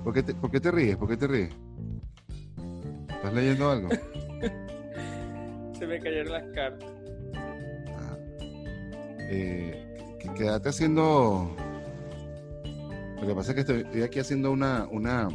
[0.02, 0.96] ¿Por qué, te, ¿Por qué te ríes?
[0.96, 1.65] ¿Por qué te ríes?
[3.27, 3.89] ¿Estás leyendo algo?
[5.77, 6.89] Se me cayeron las cartas.
[7.35, 8.17] Ah.
[9.29, 9.97] Eh,
[10.37, 11.51] quédate haciendo.
[13.21, 15.29] Lo que pasa es que estoy, aquí haciendo una, una.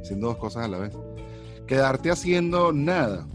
[0.00, 0.96] Haciendo dos cosas a la vez.
[1.66, 3.28] Quedarte haciendo nada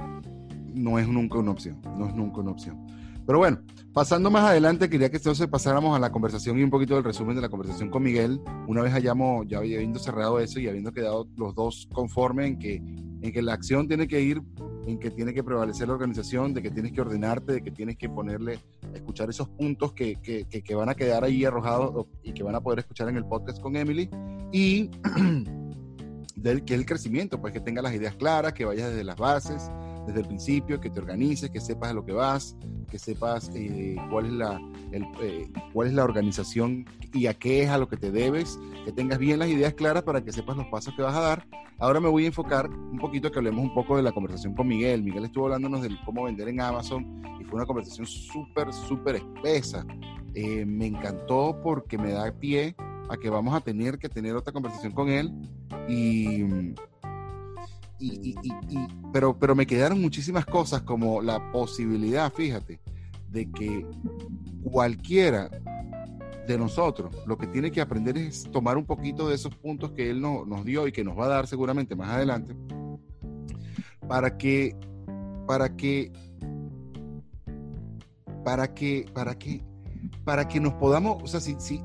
[0.73, 1.79] no es nunca una opción.
[1.95, 2.83] No es nunca una opción.
[3.27, 3.61] Pero bueno,
[3.93, 7.35] pasando más adelante, quería que entonces pasáramos a la conversación y un poquito del resumen
[7.35, 8.41] de la conversación con Miguel.
[8.67, 12.75] Una vez hayamos, ya habiendo cerrado eso y habiendo quedado los dos conformes en que,
[12.75, 14.41] en que la acción tiene que ir,
[14.87, 17.95] en que tiene que prevalecer la organización, de que tienes que ordenarte, de que tienes
[17.95, 18.59] que ponerle,
[18.95, 22.61] escuchar esos puntos que, que, que van a quedar ahí arrojados y que van a
[22.61, 24.09] poder escuchar en el podcast con Emily.
[24.51, 24.89] Y
[26.35, 29.71] del que el crecimiento, pues que tenga las ideas claras, que vayas desde las bases,
[30.05, 32.55] desde el principio, que te organices, que sepas a lo que vas,
[32.89, 34.61] que sepas eh, cuál, es la,
[34.91, 38.91] eh, cuál es la organización y a qué es a lo que te debes, que
[38.91, 41.47] tengas bien las ideas claras para que sepas los pasos que vas a dar.
[41.79, 44.67] Ahora me voy a enfocar un poquito, que hablemos un poco de la conversación con
[44.67, 45.03] Miguel.
[45.03, 49.85] Miguel estuvo hablándonos de cómo vender en Amazon y fue una conversación súper, súper espesa.
[50.35, 52.75] Eh, me encantó porque me da pie
[53.09, 55.31] a que vamos a tener que tener otra conversación con él
[55.87, 56.73] y
[59.11, 62.79] pero, pero me quedaron muchísimas cosas como la posibilidad, fíjate,
[63.29, 63.85] de que
[64.63, 65.49] cualquiera
[66.47, 70.09] de nosotros lo que tiene que aprender es tomar un poquito de esos puntos que
[70.09, 72.55] él nos dio y que nos va a dar seguramente más adelante
[74.07, 74.75] para que
[75.47, 76.11] para que
[78.43, 79.63] para que para que
[80.25, 81.81] para que nos podamos o sea si, si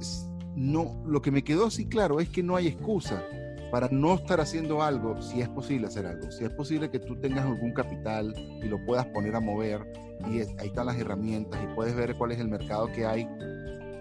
[0.56, 3.22] no lo que me quedó así claro es que no hay excusa
[3.70, 7.16] para no estar haciendo algo, si es posible hacer algo, si es posible que tú
[7.16, 9.86] tengas algún capital y lo puedas poner a mover
[10.30, 13.28] y ahí están las herramientas y puedes ver cuál es el mercado que hay,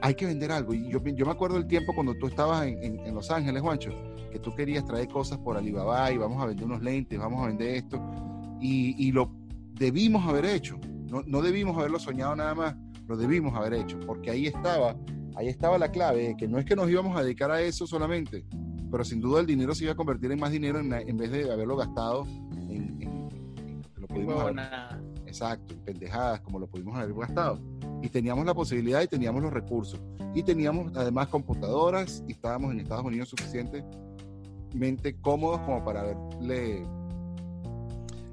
[0.02, 0.74] hay que vender algo.
[0.74, 3.92] Y yo, me acuerdo del tiempo cuando tú estabas en, en, Los Ángeles, Juancho,
[4.32, 7.48] que tú querías traer cosas por Alibaba y vamos a vender unos lentes, vamos a
[7.48, 8.02] vender esto,
[8.60, 9.32] y, y lo
[9.74, 12.76] debimos haber hecho, no, no debimos haberlo soñado nada más,
[13.08, 14.96] lo debimos haber hecho, porque ahí estaba,
[15.36, 18.44] ahí estaba la clave, que no es que nos íbamos a dedicar a eso solamente,
[18.92, 21.32] pero sin duda el dinero se iba a convertir en más dinero en, en vez
[21.32, 22.26] de haberlo gastado
[22.70, 24.56] en, en, lo pudimos haber,
[25.26, 27.60] exacto, en pendejadas como lo pudimos haber gastado.
[28.02, 30.00] Y teníamos la posibilidad y teníamos los recursos.
[30.36, 36.86] Y teníamos además computadoras y estábamos en Estados Unidos suficientemente cómodos como para haberle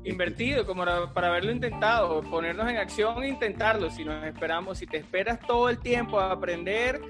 [0.04, 3.90] invertido, como para haberlo intentado, ponernos en acción e intentarlo.
[3.90, 7.00] Si nos esperamos, si te esperas todo el tiempo a aprender,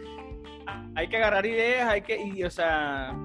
[0.95, 3.17] hay que agarrar ideas, hay que, y, o sea,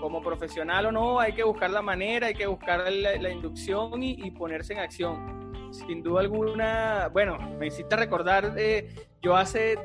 [0.00, 4.30] como profesional o no, hay que buscar la manera, hay que buscar la, inducción y,
[4.32, 5.72] ponerse en acción.
[5.72, 9.78] Sin duda alguna, bueno, me hiciste recordar, eh, yo hace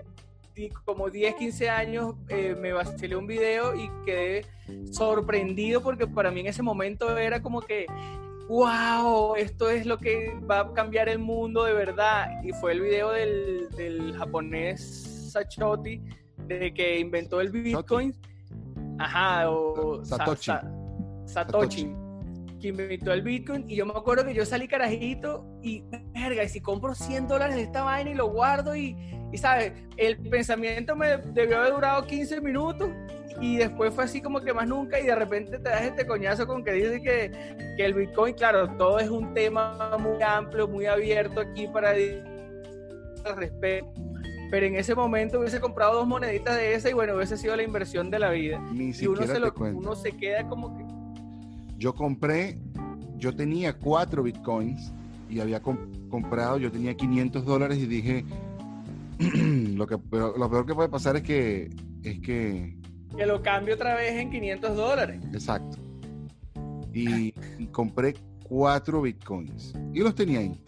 [0.84, 4.46] como 10, 15 años eh, me vacilé un video y quedé
[4.92, 7.86] sorprendido porque para mí en ese momento era como que,
[8.48, 12.28] wow, esto es lo que va a cambiar el mundo de verdad.
[12.44, 16.02] Y fue el video del, japonés Sachoti,
[16.58, 18.14] de que inventó el Bitcoin.
[18.98, 20.52] Ajá, o Satoshi.
[21.26, 21.96] Satoshi.
[22.60, 23.70] Que inventó el Bitcoin.
[23.70, 25.84] Y yo me acuerdo que yo salí carajito y,
[26.14, 28.96] verga, y si compro 100 dólares de esta vaina y lo guardo y,
[29.32, 29.74] y ¿sabes?
[29.96, 32.90] El pensamiento me debió haber durado 15 minutos
[33.40, 36.46] y después fue así como que más nunca y de repente te das este coñazo
[36.46, 37.32] con que dice que,
[37.78, 43.36] que el Bitcoin, claro, todo es un tema muy amplio, muy abierto aquí para al
[43.38, 44.09] respecto
[44.50, 47.64] pero en ese momento hubiese comprado dos moneditas de esa y bueno, hubiese sido la
[47.64, 48.62] inversión de la vida.
[48.74, 50.86] y uno se, lo, uno se queda como que...
[51.78, 52.60] Yo compré,
[53.18, 54.92] yo tenía cuatro bitcoins
[55.30, 58.26] y había comprado, yo tenía 500 dólares y dije,
[59.76, 61.70] lo, que, lo peor que puede pasar es que...
[62.04, 62.78] Es que,
[63.18, 65.22] que lo cambio otra vez en 500 dólares.
[65.34, 65.78] Exacto.
[66.94, 67.34] y
[67.72, 70.60] compré cuatro bitcoins y los tenía ahí.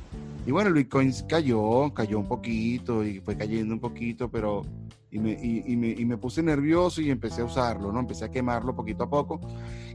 [0.45, 4.63] Y bueno, el Bitcoin cayó, cayó un poquito y fue cayendo un poquito, pero
[5.11, 7.99] y me, y, me, y me, puse nervioso y empecé a usarlo, ¿no?
[7.99, 9.41] Empecé a quemarlo poquito a poco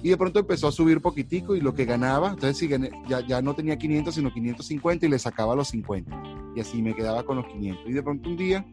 [0.03, 2.69] y de pronto empezó a subir poquitico y lo que ganaba, entonces sí,
[3.09, 6.23] ya, ya no tenía 500 sino 550 y le sacaba los 50
[6.55, 8.67] y así me quedaba con los 500 y de pronto un día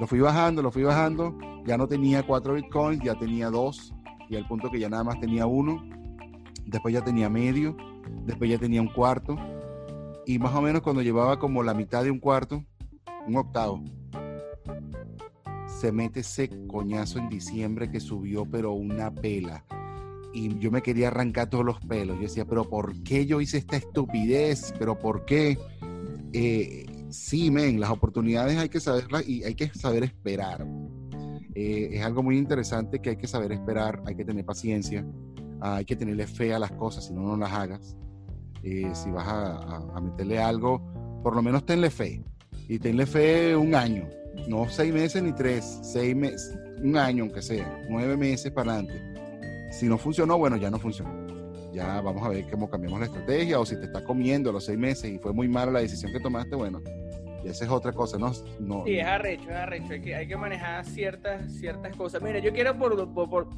[0.00, 1.36] lo fui bajando, lo fui bajando,
[1.66, 3.94] ya no tenía 4 bitcoins, ya tenía 2
[4.30, 5.84] y al punto que ya nada más tenía uno,
[6.64, 7.76] después ya tenía medio,
[8.24, 9.36] después ya tenía un cuarto
[10.28, 12.62] y más o menos cuando llevaba como la mitad de un cuarto,
[13.26, 13.82] un octavo,
[15.80, 19.64] se mete ese coñazo en diciembre que subió, pero una pela.
[20.34, 22.16] Y yo me quería arrancar todos los pelos.
[22.16, 24.74] Yo decía, pero ¿por qué yo hice esta estupidez?
[24.78, 25.56] ¿Pero por qué?
[26.34, 30.66] Eh, sí, men, las oportunidades hay que saberlas y hay que saber esperar.
[31.54, 35.06] Eh, es algo muy interesante que hay que saber esperar, hay que tener paciencia,
[35.62, 37.96] hay que tenerle fe a las cosas, si no, no las hagas.
[38.70, 40.82] Eh, si vas a, meterle algo,
[41.22, 42.22] por lo menos tenle fe.
[42.68, 44.06] Y tenle fe un año,
[44.46, 49.02] no seis meses ni tres, seis meses, un año aunque sea, nueve meses para adelante.
[49.70, 51.10] Si no funcionó, bueno, ya no funcionó.
[51.72, 54.66] Ya vamos a ver cómo cambiamos la estrategia o si te está comiendo a los
[54.66, 56.82] seis meses y fue muy mala la decisión que tomaste, bueno,
[57.42, 58.32] y esa es otra cosa, ¿no?
[58.60, 59.92] no sí, es arrecho, es arrecho.
[59.94, 62.20] Hay que, hay que manejar ciertas, ciertas cosas.
[62.20, 63.48] Mira, yo quiero por, por,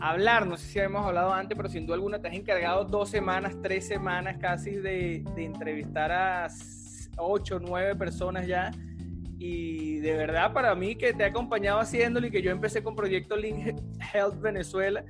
[0.00, 3.10] hablar, no sé si hemos hablado antes, pero sin duda alguna te has encargado dos
[3.10, 6.48] semanas, tres semanas casi de, de entrevistar a
[7.16, 8.70] ocho, nueve personas ya.
[9.38, 12.94] Y de verdad, para mí que te he acompañado haciéndolo y que yo empecé con
[12.94, 13.80] Proyecto Link
[14.12, 15.04] Health Venezuela,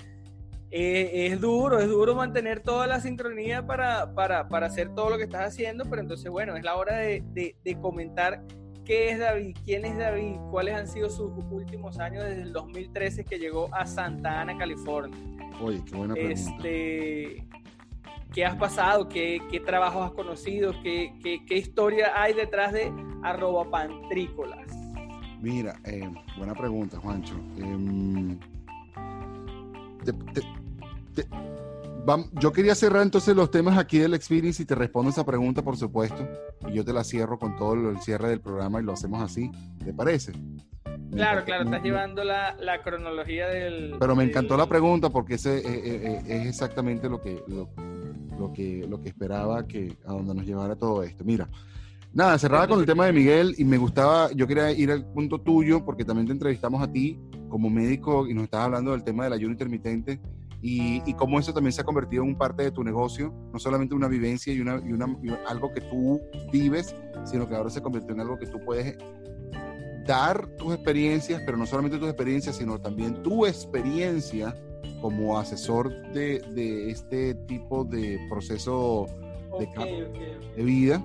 [0.72, 5.16] eh, es duro, es duro mantener toda la sincronía para, para, para, hacer todo lo
[5.16, 8.44] que estás haciendo, pero entonces, bueno, es la hora de, de, comentar
[8.90, 13.24] qué es David, quién es David, cuáles han sido sus últimos años desde el 2013
[13.24, 15.16] que llegó a Santa Ana, California.
[15.62, 16.40] Oye, qué buena pregunta.
[16.40, 17.46] Este,
[18.34, 19.08] ¿Qué has pasado?
[19.08, 20.72] ¿Qué, qué trabajos has conocido?
[20.82, 24.66] ¿Qué, ¿Qué, qué, historia hay detrás de arroba pantrícolas?
[25.40, 27.36] Mira, eh, buena pregunta, Juancho.
[27.58, 28.36] Eh,
[32.32, 35.76] yo quería cerrar entonces los temas aquí del experience y te respondo esa pregunta, por
[35.76, 36.26] supuesto.
[36.68, 39.50] Y yo te la cierro con todo el cierre del programa y lo hacemos así.
[39.84, 40.32] ¿Te parece?
[41.12, 43.96] Claro, claro, estás llevando la, la, cronología del...
[43.98, 47.68] Pero me encantó la pregunta porque ese eh, eh, eh, es, exactamente lo que, lo,
[48.38, 51.24] lo, que, lo que esperaba que a donde nos llevara todo esto.
[51.24, 51.48] Mira,
[52.12, 55.40] nada, cerrada con el tema de Miguel y me gustaba, yo quería ir al punto
[55.40, 59.24] tuyo porque también te entrevistamos a ti como médico y nos estabas hablando del tema
[59.24, 60.20] del ayuno intermitente
[60.62, 63.94] y, y, cómo eso también se ha convertido en parte de tu negocio, no solamente
[63.94, 65.06] una vivencia y, una, y, una,
[65.48, 66.20] algo que tú
[66.52, 66.94] vives,
[67.24, 68.98] sino que ahora se convirtió en algo que tú puedes
[70.06, 74.54] dar tus experiencias, pero no solamente tus experiencias, sino también tu experiencia
[75.00, 79.06] como asesor de, de este tipo de proceso
[79.58, 79.66] de,
[80.56, 81.02] de vida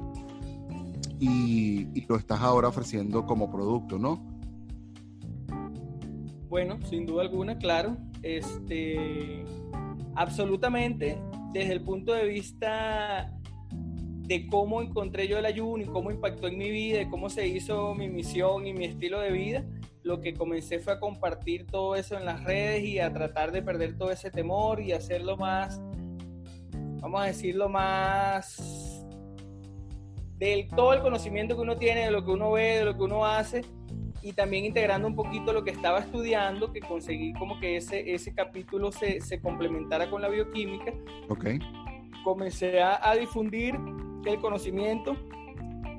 [1.20, 4.22] y, y, lo estás ahora ofreciendo como producto, ¿no?
[6.50, 7.98] Bueno, sin duda alguna, claro.
[8.26, 9.46] Este,
[10.16, 11.16] absolutamente,
[11.54, 13.32] desde el punto de vista
[13.72, 17.48] de cómo encontré yo el ayuno y cómo impactó en mi vida y cómo se
[17.48, 19.64] hizo mi misión y mi estilo de vida,
[20.02, 23.62] lo que comencé fue a compartir todo eso en las redes y a tratar de
[23.62, 25.80] perder todo ese temor y hacerlo más,
[27.02, 29.06] vamos a decirlo más
[30.40, 33.04] del todo el conocimiento que uno tiene, de lo que uno ve, de lo que
[33.04, 33.62] uno hace
[34.26, 38.34] y también integrando un poquito lo que estaba estudiando, que conseguí como que ese, ese
[38.34, 40.92] capítulo se, se complementara con la bioquímica.
[41.30, 41.46] Ok.
[42.24, 43.76] Comencé a, a, difundir
[44.26, 45.16] el conocimiento,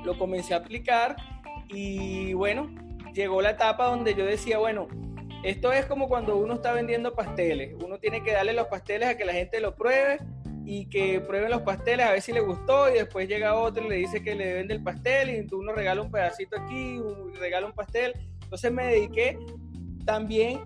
[0.04, 1.14] lo comencé a aplicar
[1.68, 2.68] y bueno,
[3.14, 4.88] llegó la etapa donde yo decía, bueno,
[5.44, 9.16] esto es como cuando uno está vendiendo pasteles, uno tiene que darle los pasteles a
[9.16, 10.18] que la gente lo pruebe
[10.66, 13.88] y que prueben los pasteles a ver si le gustó y después llega otro y
[13.88, 17.66] le dice que le vende el pastel y uno regala un pedacito aquí, y regala
[17.66, 18.14] un pastel.
[18.42, 19.38] Entonces me dediqué
[20.04, 20.60] también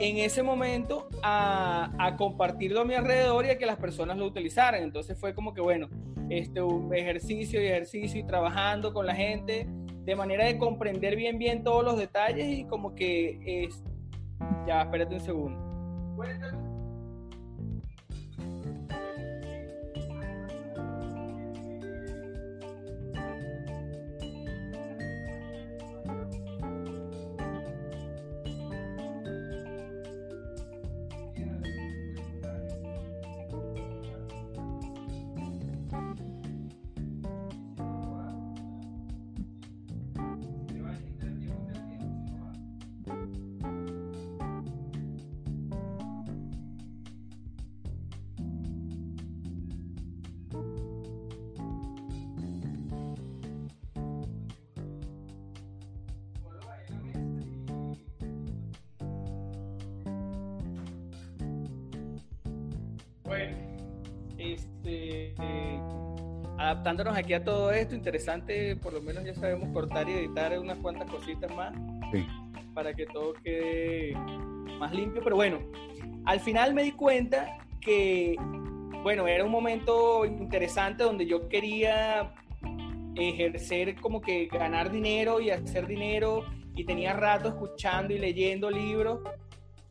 [0.00, 4.26] en ese momento a, a, compartirlo a mi alrededor y a que las personas lo
[4.26, 4.82] utilizaran.
[4.82, 5.88] Entonces fue como que, bueno,
[6.30, 9.68] este, un ejercicio y ejercicio y trabajando con la gente
[10.04, 13.84] de manera de comprender bien, bien todos los detalles y como que es...
[14.66, 15.68] Ya, espérate un segundo.
[66.58, 70.78] Adaptándonos aquí a todo esto, interesante, por lo menos ya sabemos cortar y editar unas
[70.78, 71.72] cuantas cositas más
[72.74, 74.14] para que todo quede
[74.78, 75.58] más limpio, pero bueno,
[76.24, 78.36] al final me di cuenta que,
[79.02, 82.34] bueno, era un momento interesante donde yo quería
[83.16, 86.44] ejercer como que ganar dinero y hacer dinero
[86.76, 89.20] y tenía rato escuchando y leyendo libros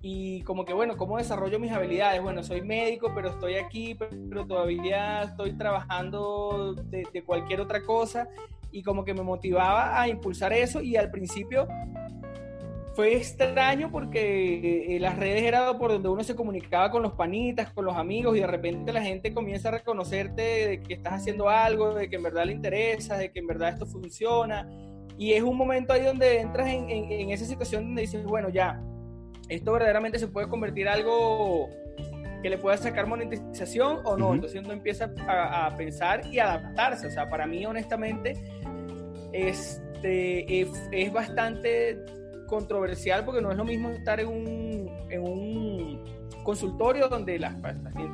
[0.02, 2.22] y como que, bueno, ¿cómo desarrollo mis habilidades?
[2.22, 8.30] Bueno, soy médico, pero estoy aquí, pero todavía estoy trabajando de, cualquier otra cosa
[8.72, 11.68] y como que me motivaba a impulsar eso y al principio
[12.94, 17.72] fue extraño porque eh, las redes era por donde uno se comunicaba con los panitas,
[17.72, 21.50] con los amigos y de repente la gente comienza a reconocerte de que estás haciendo
[21.50, 24.68] algo, de que en verdad le interesa, de que en verdad esto funciona.
[25.18, 28.80] Y es un momento ahí donde entras en, en, esa situación donde dices, bueno, ya,
[29.50, 31.70] esto verdaderamente se puede convertir en algo
[32.42, 34.34] que le pueda sacar monetización o no.
[34.34, 37.08] Entonces uno empieza a, pensar y adaptarse.
[37.08, 38.34] O sea, para mí honestamente
[39.34, 41.98] este, es bastante
[42.48, 46.04] controversial porque no es lo mismo estar en un, en un
[46.44, 47.56] consultorio donde las,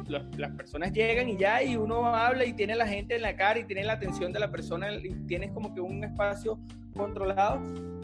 [0.10, 3.60] las, personas llegan y ya y uno habla y tiene la gente en la cara
[3.60, 6.60] y tiene la atención de la persona y tienes como que un espacio
[6.96, 7.62] controlado.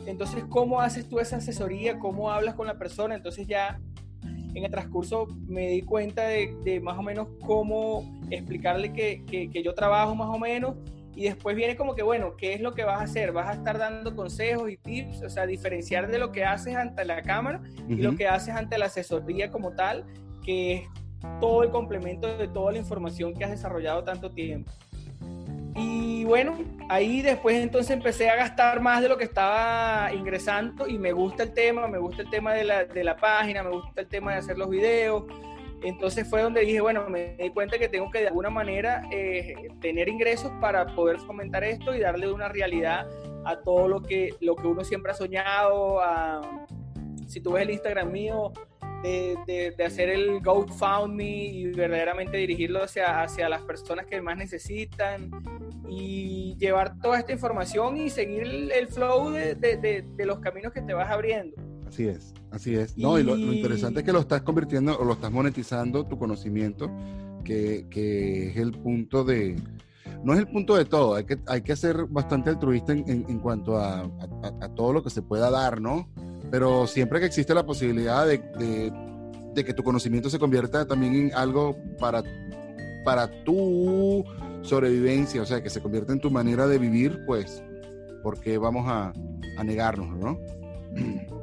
[0.10, 2.00] Entonces, ¿cómo haces tú esa asesoría?
[2.00, 3.16] ¿Cómo hablas con la persona?
[3.16, 3.80] Entonces ya
[4.24, 9.50] en el transcurso me di cuenta de, de más o menos cómo explicarle que, que,
[9.50, 10.76] que yo trabajo más o menos
[11.16, 13.34] y después viene como que, bueno, ¿qué es lo que vas a hacer?
[13.34, 17.04] Vas a estar dando consejos y tips, o sea, diferenciar de lo que haces ante
[17.06, 20.06] la cámara y lo que haces ante la asesoría como tal,
[20.44, 20.90] que es
[21.40, 24.72] todo el complemento de toda la información que has desarrollado tanto tiempo.
[25.80, 26.58] Y bueno,
[26.90, 31.44] ahí después entonces empecé a gastar más de lo que estaba ingresando y me gusta
[31.44, 34.34] el tema, me gusta el tema de la, de la página, me gusta el tema
[34.34, 35.24] de hacer los videos,
[35.84, 39.70] entonces fue donde dije, bueno, me di cuenta que tengo que de alguna manera eh,
[39.80, 43.08] tener ingresos para poder fomentar esto y darle una realidad
[43.46, 46.02] a todo lo que, lo que uno siempre ha soñado.
[47.28, 48.52] si tú ves el Instagram mío,
[49.04, 55.32] de, de, hacer el GoFundMe y verdaderamente dirigirlo hacia, hacia las personas que más necesitan
[55.88, 58.44] y llevar toda esta información y seguir
[58.74, 61.56] el, flow de, de los caminos que te vas abriendo.
[61.90, 62.96] Así es, así es.
[62.98, 66.92] No, y, lo, interesante es que lo estás convirtiendo o lo estás monetizando tu conocimiento,
[67.44, 69.56] que, que, es el punto de.
[70.24, 73.40] No es el punto de todo, hay que, hay que ser bastante altruista en, en,
[73.40, 74.02] cuanto a,
[74.62, 76.08] a, todo lo que se pueda dar, ¿no?
[76.52, 78.40] Pero siempre que existe la posibilidad de,
[79.54, 82.24] de, que tu conocimiento se convierta también en algo para,
[83.04, 84.24] para tu
[84.62, 87.62] sobrevivencia, o sea, que se convierta en tu manera de vivir, pues,
[88.24, 89.12] porque vamos a,
[89.58, 90.40] a negarnos, ¿no?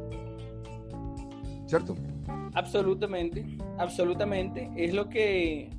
[1.67, 1.97] ¿cierto?
[2.55, 3.45] Absolutamente,
[3.79, 4.71] absolutamente.
[4.77, 5.71] Es lo que,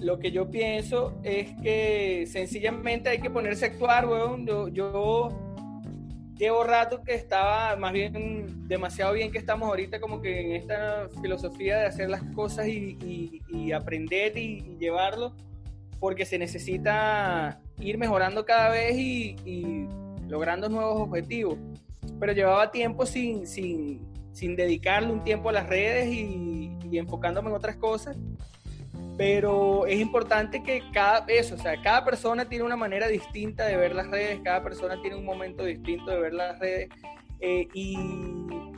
[0.00, 4.46] lo que yo pienso es que sencillamente hay que ponerse a actuar, weón.
[4.72, 5.28] Yo
[6.38, 11.08] llevo rato que estaba, más bien demasiado bien que estamos ahorita como que en esta
[11.20, 15.34] filosofía de hacer las cosas y, aprender y, llevarlo,
[16.00, 19.36] porque se necesita ir mejorando cada vez y,
[20.28, 21.58] logrando nuevos objetivos.
[22.20, 27.56] Pero llevaba tiempo sin, sin, sin dedicarle un tiempo a las redes y, enfocándome en
[27.56, 28.16] otras cosas.
[29.18, 33.76] Pero es importante que cada, eso, o sea, cada persona tiene una manera distinta de
[33.76, 36.88] ver las redes, cada persona tiene un momento distinto de ver las redes.
[37.40, 37.98] Eh, y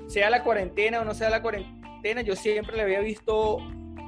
[0.09, 3.59] sea la cuarentena o no sea la cuarentena, yo siempre le había visto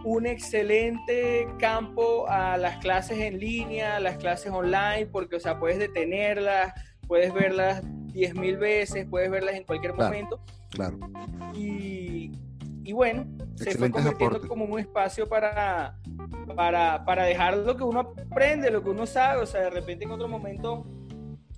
[0.04, 5.58] un excelente campo a las clases en línea, a las clases online, porque, o sea,
[5.58, 6.72] puedes detenerlas,
[7.06, 10.42] puedes verlas 10.000 veces, puedes verlas en cualquier momento.
[10.70, 10.98] Claro.
[11.54, 12.32] Y,
[12.84, 15.98] y bueno, se fue convirtiendo como un espacio para,
[16.56, 19.42] para, para, dejar lo que uno aprende, lo que uno sabe.
[19.42, 20.86] O sea, de repente en otro momento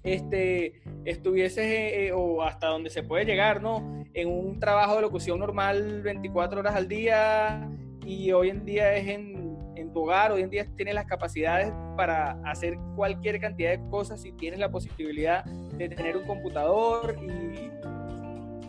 [0.03, 4.05] este, estuvieses, eh, eh, o hasta donde se puede llegar, ¿no?
[4.13, 7.71] En un trabajo de locución normal 24 horas al día
[8.05, 11.73] y hoy en día es en, en tu hogar, hoy en día tienes las capacidades
[11.97, 17.71] para hacer cualquier cantidad de cosas y tienes la posibilidad de tener un computador y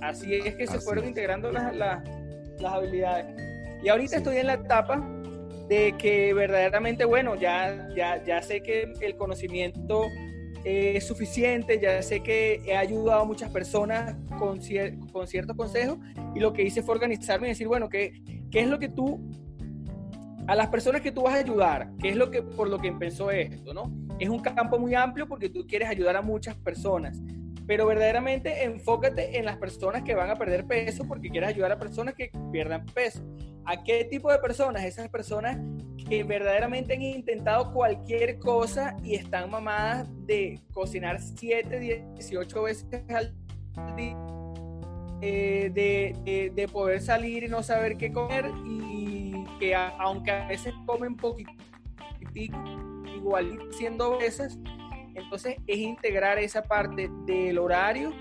[0.01, 2.03] Así es que se fueron integrando las, las,
[2.63, 3.25] habilidades.
[3.83, 5.07] Y ahorita estoy en la etapa
[5.67, 10.05] de que verdaderamente, bueno, ya, ya, ya sé que el conocimiento
[10.63, 14.59] es suficiente, ya sé que he ayudado a muchas personas con,
[15.11, 15.99] con ciertos consejos
[16.33, 19.21] y lo que hice fue organizarme y decir, bueno, ¿qué, ¿qué es lo que tú,
[20.47, 22.87] a las personas que tú vas a ayudar, qué es lo que, por lo que
[22.87, 23.91] empezó esto, ¿no?
[24.19, 27.21] Es un campo muy amplio porque tú quieres ayudar a muchas personas
[27.67, 31.79] pero verdaderamente enfócate en las personas que van a perder peso porque quieres ayudar a
[31.79, 33.21] personas que pierdan peso.
[33.65, 34.83] ¿A qué tipo de personas?
[34.83, 35.57] Esas personas
[36.07, 41.79] que verdaderamente han intentado cualquier cosa y están mamadas de cocinar 7,
[42.15, 43.33] 18 veces al
[43.95, 44.15] día,
[45.21, 50.73] eh, de, de, poder salir y no saber qué comer y que aunque a veces
[50.85, 51.51] comen poquito,
[53.15, 54.59] igual siendo veces,
[55.15, 58.13] entonces es integrar esa parte del horario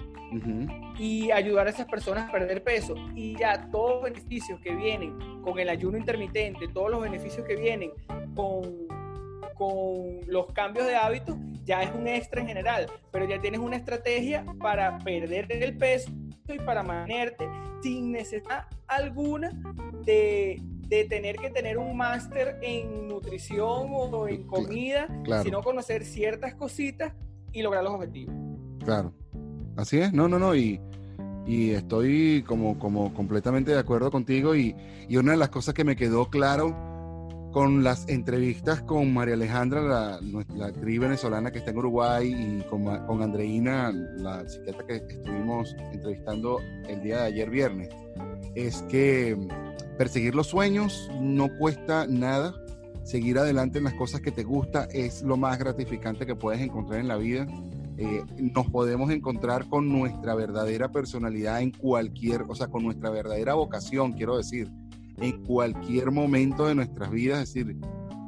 [0.99, 2.95] y ayudar a esas personas a perder peso.
[3.15, 7.57] Y ya todos los beneficios que vienen con el ayuno intermitente, todos los beneficios que
[7.57, 7.93] vienen
[8.35, 8.89] con,
[9.55, 13.77] con los cambios de hábitos, ya es un extra en general, pero ya tienes una
[13.77, 16.11] estrategia para perder el peso
[16.49, 17.49] y para mantenerte
[17.83, 19.51] sin necesidad alguna
[20.05, 25.09] de, de tener que tener un máster en nutrición o en comida,
[25.43, 27.15] sino conocer ciertas cositas
[27.53, 28.35] y lograr los objetivos.
[28.85, 29.15] Claro,
[29.77, 30.81] así es, no, no, no, y,
[31.47, 34.75] y estoy como, como completamente de acuerdo contigo y,
[35.09, 36.75] y una de las cosas que me quedó claro
[37.55, 40.21] con las entrevistas con María Alejandra, la,
[40.57, 45.77] la, actriz venezolana que está en Uruguay, y con, con Andreina, la psiquiatra que estuvimos
[45.93, 46.59] entrevistando
[46.89, 47.91] el día de ayer viernes,
[48.57, 49.39] es que
[49.97, 52.55] perseguir los sueños no cuesta nada.
[53.05, 57.01] Seguir adelante en las cosas que te gusta es lo más gratificante que puedes encontrar
[57.01, 57.47] en la vida.
[57.97, 63.55] Eh, nos podemos encontrar con nuestra verdadera personalidad en cualquier, o sea, con nuestra verdadera
[63.55, 64.71] vocación, quiero decir
[65.19, 67.43] en cualquier momento de nuestras vidas.
[67.43, 67.77] Es decir,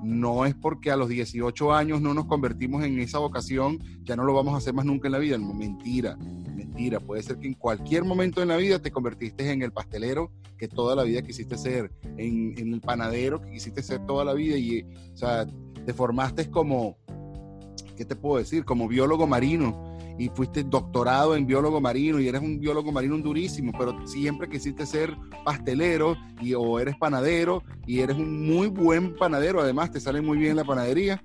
[0.04, 4.24] no es porque a los 18 años no nos convertimos en esa vocación, ya no
[4.24, 5.38] lo vamos a hacer más nunca en la vida.
[5.38, 6.16] mentira,
[6.76, 7.00] mentira.
[7.00, 10.68] Puede ser que en cualquier momento de la vida te convertiste en el pastelero que
[10.68, 14.56] toda la vida quisiste ser, en, en el panadero que quisiste ser toda la vida
[14.56, 15.46] y, o sea,
[15.84, 16.96] te formaste como,
[17.96, 18.64] ¿qué te puedo decir?
[18.64, 23.72] Como biólogo marino y fuiste doctorado en biólogo marino y eres un biólogo marino durísimo,
[23.78, 25.14] pero siempre quisiste ser
[25.44, 30.38] pastelero y, o eres panadero y eres un muy buen panadero, además te sale muy
[30.38, 31.22] bien la panadería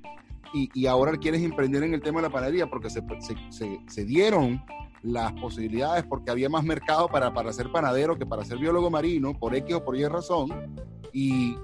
[0.54, 3.02] y, y ahora quieres emprender en el tema de la panadería porque se,
[3.50, 4.62] se, se, dieron
[5.04, 9.38] las posibilidades porque había más mercado para, para ser panadero que para ser biólogo marino,
[9.38, 10.50] por X o por Y razón,
[11.12, 11.56] y,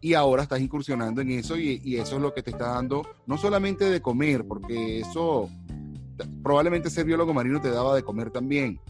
[0.00, 3.02] y ahora estás incursionando en eso y, y, eso es lo que te está dando
[3.26, 5.48] no solamente de comer, porque eso
[6.42, 8.80] probablemente ser biólogo marino te daba de comer también,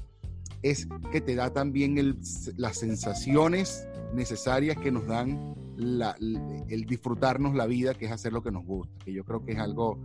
[0.62, 2.18] es que te da también
[2.56, 8.50] las sensaciones necesarias que nos dan el disfrutarnos la vida, que es hacer lo que
[8.50, 10.00] nos gusta, que yo creo que es algo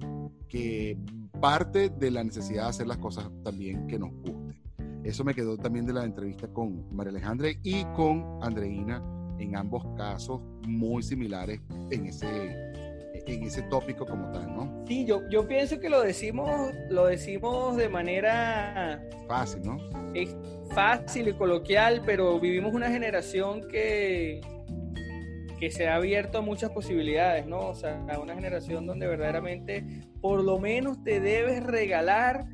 [0.47, 0.97] que
[1.39, 4.61] parte de la necesidad de hacer las cosas también que nos gusten.
[5.03, 9.03] Eso me quedó también de la entrevista con María Alejandra y con Andreina,
[9.39, 11.59] en ambos casos muy similares
[11.89, 12.27] en ese,
[13.25, 14.85] en ese tópico como tal, ¿no?
[14.87, 19.77] Sí, yo, yo pienso que lo decimos, lo decimos de manera fácil, ¿no?
[20.13, 20.35] Es
[20.75, 24.41] fácil y coloquial, pero vivimos una generación que,
[25.61, 27.59] que se ha abierto a muchas posibilidades, ¿no?
[27.59, 29.85] O sea, una generación donde verdaderamente
[30.19, 32.47] por lo menos te debes regalar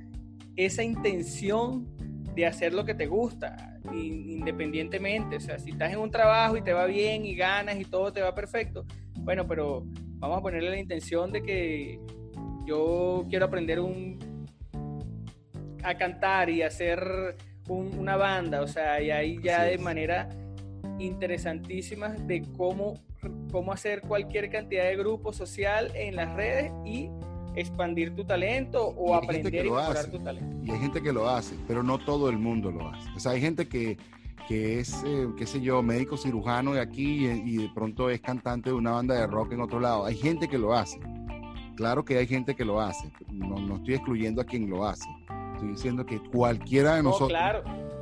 [0.58, 1.88] esa intención
[2.36, 5.38] de hacer lo que te gusta, independientemente.
[5.38, 8.12] O sea, si estás en un trabajo y te va bien y ganas y todo
[8.12, 8.86] te va perfecto,
[9.20, 9.86] bueno, pero
[10.20, 12.02] vamos a ponerle la intención de que
[12.66, 14.20] yo quiero aprender un,
[15.82, 17.38] a cantar y hacer
[17.70, 20.28] una banda, o sea, y ahí ya de manera
[21.00, 22.96] interesantísima de cómo,
[23.52, 27.10] cómo hacer cualquier cantidad de grupo social en las redes y
[27.56, 30.58] expandir tu talento o aprender y mejorar tu talento.
[30.64, 33.10] Y hay gente que lo hace, pero no todo el mundo lo hace.
[33.16, 33.98] O sea, hay gente que
[34.48, 38.70] que es, eh, qué sé yo, médico cirujano de aquí y, de pronto es cantante
[38.70, 40.06] de una banda de rock en otro lado.
[40.06, 41.00] Hay gente que lo hace.
[41.76, 43.12] Claro que hay gente que lo hace.
[43.30, 45.08] No, no estoy excluyendo a quien lo hace.
[45.54, 47.38] Estoy diciendo que cualquiera de nosotros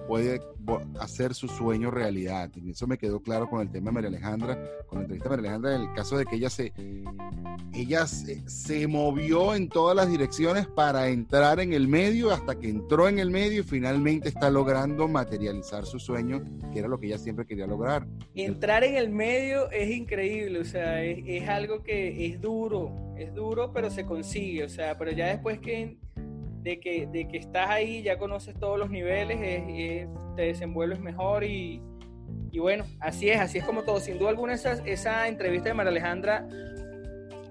[0.08, 0.42] puede
[1.00, 2.52] hacer su sueño realidad.
[2.56, 5.36] Y eso me quedó claro con el tema de María Alejandra, con la entrevista de
[5.36, 6.74] María Alejandra, en el caso de que ella se,
[7.74, 13.08] ella se, movió en todas las direcciones para entrar en el medio, hasta que entró
[13.10, 17.18] en el medio y finalmente está logrando materializar su sueño, que era lo que ella
[17.18, 18.08] siempre quería lograr.
[18.34, 23.72] Entrar en el medio es increíble, o sea, es, algo que es duro, es duro,
[23.74, 25.98] pero se consigue, o sea, pero ya después que
[26.66, 29.38] de que, de que estás ahí, ya conoces todos los niveles,
[30.36, 31.80] te desenvuelves mejor y,
[32.52, 34.00] y, bueno, así es, así es como todo.
[34.00, 36.48] Sin duda alguna esa, esa entrevista de María Alejandra,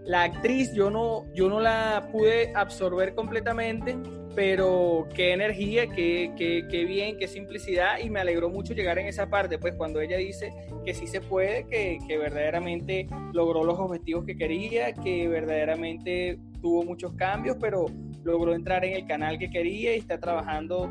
[0.04, 3.96] la actriz yo no, yo no la pude absorber completamente,
[4.34, 9.06] pero qué energía, qué, qué, qué, bien, qué simplicidad y me alegró mucho llegar en
[9.06, 10.52] esa parte, pues cuando ella dice
[10.84, 16.82] que sí se puede, que, que verdaderamente logró los objetivos que quería, que verdaderamente tuvo
[16.82, 17.86] muchos cambios, pero
[18.24, 20.86] logró entrar en el canal que quería y está trabajando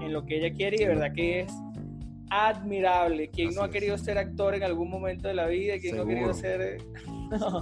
[0.00, 1.52] en lo que ella quiere y de verdad que es
[2.30, 3.30] admirable.
[3.30, 6.06] Quien no ha querido ser actor en algún momento de la vida, quien no ha
[6.06, 6.82] querido ser...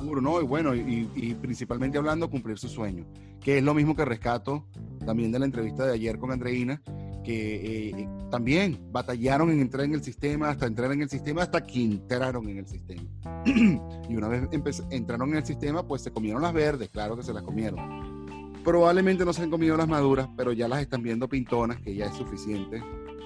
[0.00, 3.06] Seguro, no, y bueno, y, principalmente hablando, cumplir su sueño,
[3.40, 4.66] que es lo mismo que rescato
[5.04, 6.82] también de la entrevista de ayer con Andreina,
[7.24, 11.64] que eh, también batallaron en entrar en el sistema, hasta entrar en el sistema, hasta
[11.64, 13.02] que entraron en el sistema.
[14.08, 14.48] y una vez
[14.90, 18.22] entraron en el sistema, pues se comieron las verdes, claro que se las comieron.
[18.64, 22.06] Probablemente no se han comido las maduras, pero ya las están viendo pintonas, que ya
[22.06, 22.82] es suficiente,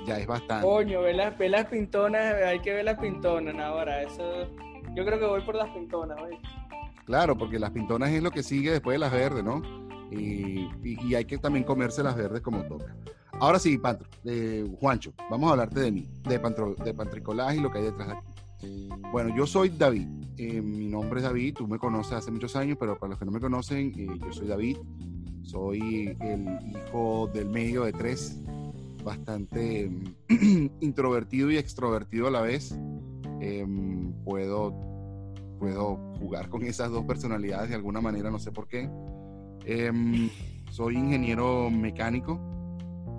[0.06, 0.66] ya es bastante.
[0.66, 4.48] Coño, ve las, las pintonas, hay que ver las pintonas ahora, eso...
[4.94, 6.38] Yo creo que voy por las pintonas, hoy.
[7.04, 9.60] Claro, porque las pintonas es lo que sigue después de las verdes, ¿no?
[10.10, 12.96] Y, y, hay que también comerse las verdes como toca.
[13.32, 14.08] ahora sí, Pantro,
[14.80, 18.08] Juancho, vamos a hablarte de mí, de, pantro, de Pantricolaje y lo que hay detrás
[18.08, 18.88] de aquí.
[19.12, 20.08] Bueno, yo soy David.
[20.38, 23.24] Eh, mi nombre es David, tú me conoces hace muchos años, pero para los que
[23.24, 24.78] no me conocen, eh, yo soy David.
[25.42, 28.40] Soy el hijo del medio de tres,
[29.06, 29.88] bastante
[30.80, 32.76] introvertido y extrovertido a la vez.
[33.40, 34.74] Em, puedo,
[35.60, 38.90] puedo jugar con esas dos personalidades de alguna manera, no sé por qué.
[39.64, 40.28] Em,
[40.70, 42.40] soy ingeniero mecánico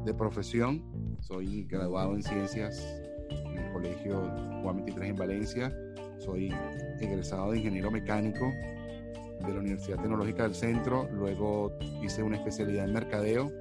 [0.05, 0.83] de profesión,
[1.21, 2.85] soy graduado en ciencias
[3.29, 4.21] en el colegio
[4.63, 5.73] Juan 23 en Valencia,
[6.19, 6.53] soy
[6.99, 12.93] egresado de ingeniero mecánico de la Universidad Tecnológica del Centro, luego hice una especialidad en
[12.93, 13.51] mercadeo,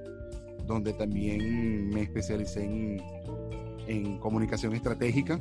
[0.67, 3.01] donde también me especialicé en,
[3.87, 5.39] en comunicación estratégica.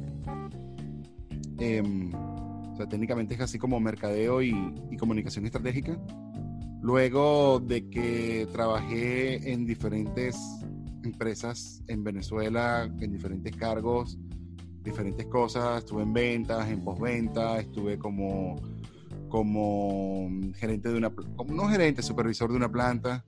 [1.58, 4.54] Em, o sea, técnicamente es así como mercadeo y,
[4.90, 5.98] y comunicación estratégica.
[6.80, 10.38] Luego de que trabajé en diferentes
[11.02, 14.18] empresas en Venezuela, en diferentes cargos,
[14.82, 18.56] diferentes cosas, estuve en ventas, en postventa, estuve como,
[19.28, 23.24] como gerente de una, como no gerente, supervisor de una planta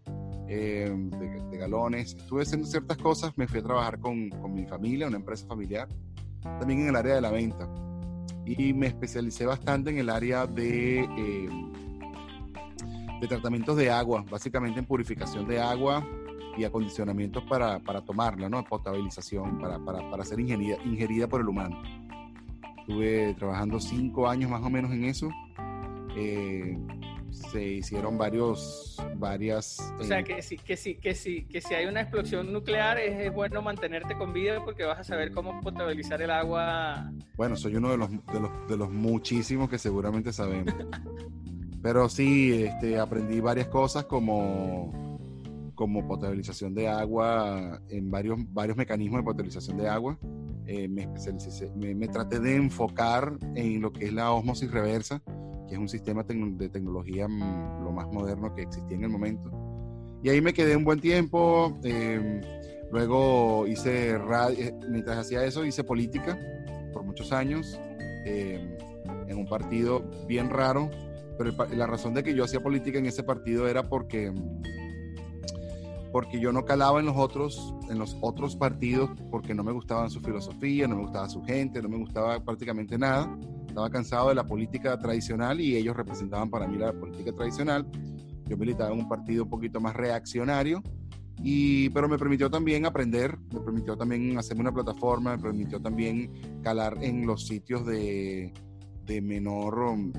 [0.48, 0.90] eh,
[1.50, 5.16] de, galones, estuve haciendo ciertas cosas, me fui a trabajar con, con mi familia, una
[5.16, 5.88] empresa familiar,
[6.42, 7.68] también en el área de la venta
[8.44, 11.00] y me especialicé bastante en el área de...
[11.00, 11.48] Eh,
[13.20, 16.06] de tratamientos de agua, básicamente en purificación de agua
[16.56, 18.62] y acondicionamientos para, para tomarla, ¿no?
[18.64, 21.82] Potabilización, para, para, para ser ingerida, ingerida por el humano.
[22.78, 25.28] Estuve trabajando cinco años más o menos en eso.
[26.16, 26.78] Eh,
[27.50, 29.78] se hicieron varios, varias...
[29.98, 32.98] O sea, eh, que si, que, si, que, si, que si hay una explosión nuclear
[32.98, 37.10] es, es, bueno mantenerte con vida porque vas a saber cómo potabilizar el agua.
[37.36, 40.74] Bueno, soy uno de los, de los, de los muchísimos que seguramente sabemos.
[41.82, 45.18] Pero sí, este, aprendí varias cosas como,
[45.74, 50.18] como potabilización de agua, en varios, varios mecanismos de potabilización de agua.
[50.66, 51.06] Eh, me,
[51.76, 55.22] me, me, traté de enfocar en lo que es la osmosis reversa,
[55.68, 59.50] que es un sistema de tecnología mm, lo más moderno que existía en el momento.
[60.22, 61.78] Y ahí me quedé un buen tiempo.
[61.84, 62.40] Em,
[62.90, 66.38] luego hice radio, eh, mientras hacía eso, hice política
[66.92, 67.78] por muchos años
[68.24, 68.76] em,
[69.28, 70.90] en un partido bien raro
[71.38, 74.32] pero la razón de que yo hacía política en ese partido era porque
[76.12, 80.10] porque yo no calaba en los otros en los otros partidos porque no me gustaban
[80.10, 83.36] su filosofía, no me gustaba su gente, no me gustaba prácticamente nada.
[83.66, 87.86] Estaba cansado de la política tradicional y ellos representaban para mí la política tradicional.
[88.46, 90.82] Yo militaba en un partido un poquito más reaccionario
[91.42, 96.60] y, pero me permitió también aprender, me permitió también hacerme una plataforma, me permitió también
[96.62, 98.52] calar en los sitios de,
[99.04, 100.12] de menor um,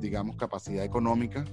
[0.00, 1.44] digamos, capacidad económica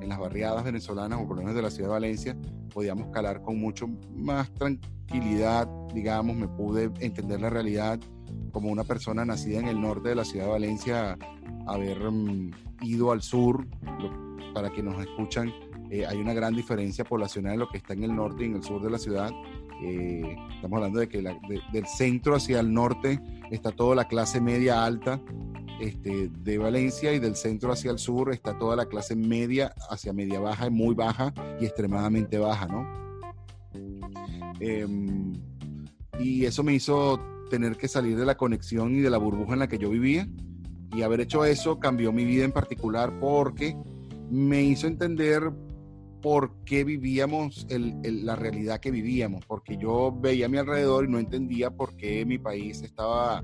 [0.00, 2.36] en las barriadas venezolanas o por lo menos de la ciudad de Valencia,
[2.70, 8.00] podíamos calar con mucho más tranquilidad, digamos, me pude entender la realidad
[8.52, 11.18] como una persona nacida en el norte de la ciudad de Valencia,
[11.66, 12.50] haber um,
[12.82, 13.66] ido al sur,
[14.54, 15.52] para que nos escuchan,
[15.90, 18.56] eh, hay una gran diferencia poblacional en lo que está en el norte y en
[18.56, 19.30] el sur de la ciudad.
[19.82, 24.84] Eh, estamos hablando de que del centro hacia el norte está toda la clase media
[24.84, 25.20] alta
[25.80, 30.12] este, de Valencia y del centro hacia el sur está toda la clase media hacia
[30.12, 32.86] media baja, muy baja y extremadamente baja, ¿no?
[34.60, 35.32] Em,
[36.18, 37.18] y eso me hizo
[37.48, 40.28] tener que salir de la conexión y de la burbuja en la que yo vivía.
[40.94, 43.76] Y haber hecho eso cambió mi vida en particular porque
[44.30, 45.50] me hizo entender
[46.20, 51.18] por qué vivíamos la realidad que vivíamos, porque yo veía a mi alrededor y no
[51.18, 53.42] entendía por qué mi país estaba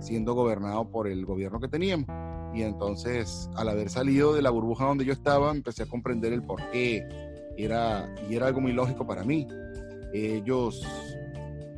[0.00, 2.06] siendo gobernado por el gobierno que teníamos.
[2.54, 6.42] Y entonces, al haber salido de la burbuja donde yo estaba, empecé a comprender el
[6.42, 7.06] por qué.
[7.56, 9.46] Era, y era algo muy lógico para mí.
[10.12, 10.86] Ellos,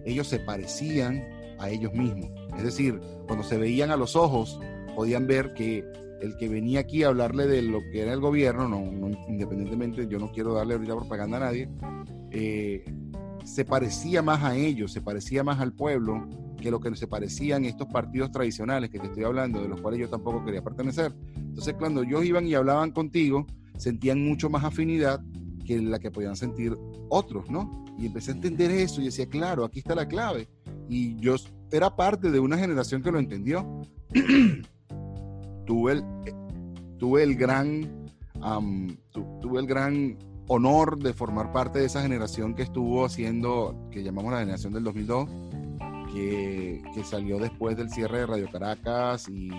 [0.05, 1.23] ellos se parecían
[1.59, 2.31] a ellos mismos.
[2.57, 4.61] Es decir, cuando se veían a los ojos,
[4.97, 5.85] podían ver que
[6.21, 10.19] el que venía aquí a hablarle de lo que era el gobierno, no, independientemente, yo
[10.19, 11.69] no quiero darle ahorita propaganda a nadie,
[12.31, 12.85] eh,
[13.45, 16.27] se parecía más a ellos, se parecía más al pueblo
[16.65, 20.01] que lo que se parecían estos partidos tradicionales que te estoy hablando, de los cuales
[20.01, 21.15] yo tampoco quería pertenecer.
[21.37, 23.47] Entonces, cuando ellos iban y hablaban contigo,
[23.77, 25.23] sentían mucho más afinidad
[25.67, 26.75] que la que podían sentir
[27.11, 27.85] otros, ¿no?
[27.99, 30.49] Y empecé a entender eso y decía, claro, aquí está la clave.
[30.89, 31.37] Y yo
[31.71, 33.83] era parte de una generación que lo entendió.
[35.67, 36.05] tuve, el,
[36.97, 38.09] tuve el gran,
[39.13, 40.17] tuve el gran
[40.49, 44.85] honor de formar parte de esa generación que estuvo haciendo, que llamamos la generación del
[44.85, 45.29] 2002,
[46.15, 49.51] que, salió después del cierre de Radio Caracas y,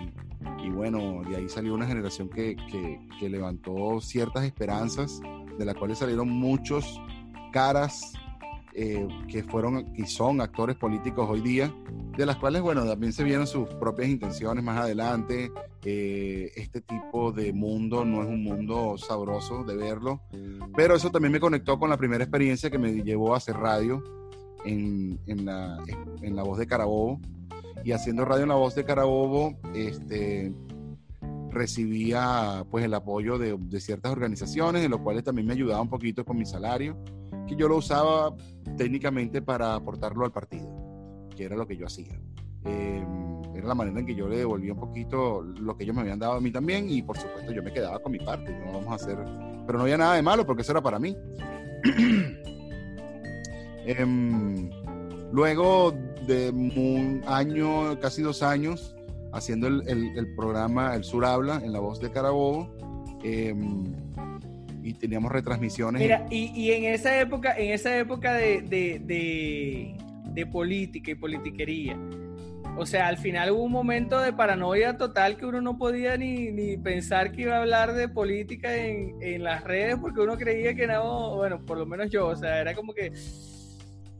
[0.69, 2.55] bueno, de ahí salió una generación que,
[3.19, 5.21] que, levantó ciertas esperanzas,
[5.57, 6.99] de las cuales salieron muchos
[7.51, 8.13] caras
[8.73, 11.73] eh, que fueron y son actores políticos hoy día,
[12.17, 15.51] de las cuales, bueno, también se vieron sus propias intenciones más adelante.
[15.83, 20.21] Eh, este tipo de mundo no es un mundo sabroso de verlo,
[20.75, 24.03] pero eso también me conectó con la primera experiencia que me llevó a hacer radio
[24.65, 25.77] en, en, la,
[26.21, 27.19] en la voz de Carabobo.
[27.83, 30.51] Y haciendo radio en la voz de Carabobo, este,
[31.51, 35.89] recibía pues el apoyo de, de, ciertas organizaciones, en los cuales también me ayudaba un
[35.89, 36.97] poquito con mi salario,
[37.47, 38.35] que yo lo usaba
[38.77, 40.67] técnicamente para aportarlo al partido,
[41.35, 42.19] que era lo que yo hacía.
[42.65, 43.05] Eh,
[43.53, 46.19] era la manera en que yo le devolvía un poquito lo que ellos me habían
[46.19, 48.89] dado a mí también y por supuesto yo me quedaba con mi parte, no vamos
[48.89, 49.17] a hacer,
[49.65, 51.15] pero no había nada de malo porque eso era para mí.
[53.85, 54.69] eh,
[55.31, 55.93] luego
[56.27, 58.95] de un año, casi dos años,
[59.31, 62.73] haciendo el, el, el, programa El Sur Habla en la voz de Carabobo.
[63.23, 63.53] Eh,
[64.85, 65.99] y teníamos retransmisiones.
[65.99, 71.15] Mira, y, y, en esa época, en esa época de, de, de, de, política y
[71.15, 71.97] politiquería,
[72.77, 76.51] o sea, al final hubo un momento de paranoia total que uno no podía ni,
[76.51, 80.75] ni pensar que iba a hablar de política en, en, las redes porque uno creía
[80.75, 83.11] que no, bueno, por lo menos yo, o sea, era como que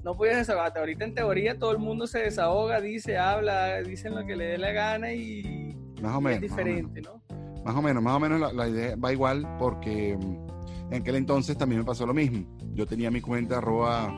[0.05, 0.79] no podías desahogarte.
[0.79, 4.57] Ahorita en teoría todo el mundo se desahoga, dice, habla, dicen lo que le dé
[4.59, 7.63] la gana y, más o menos, es diferente, más ¿no?
[7.65, 11.57] Más o menos, más o menos la, la idea va igual porque en aquel entonces
[11.57, 12.45] también me pasó lo mismo.
[12.75, 14.15] Yo tenía mi cuenta arroba,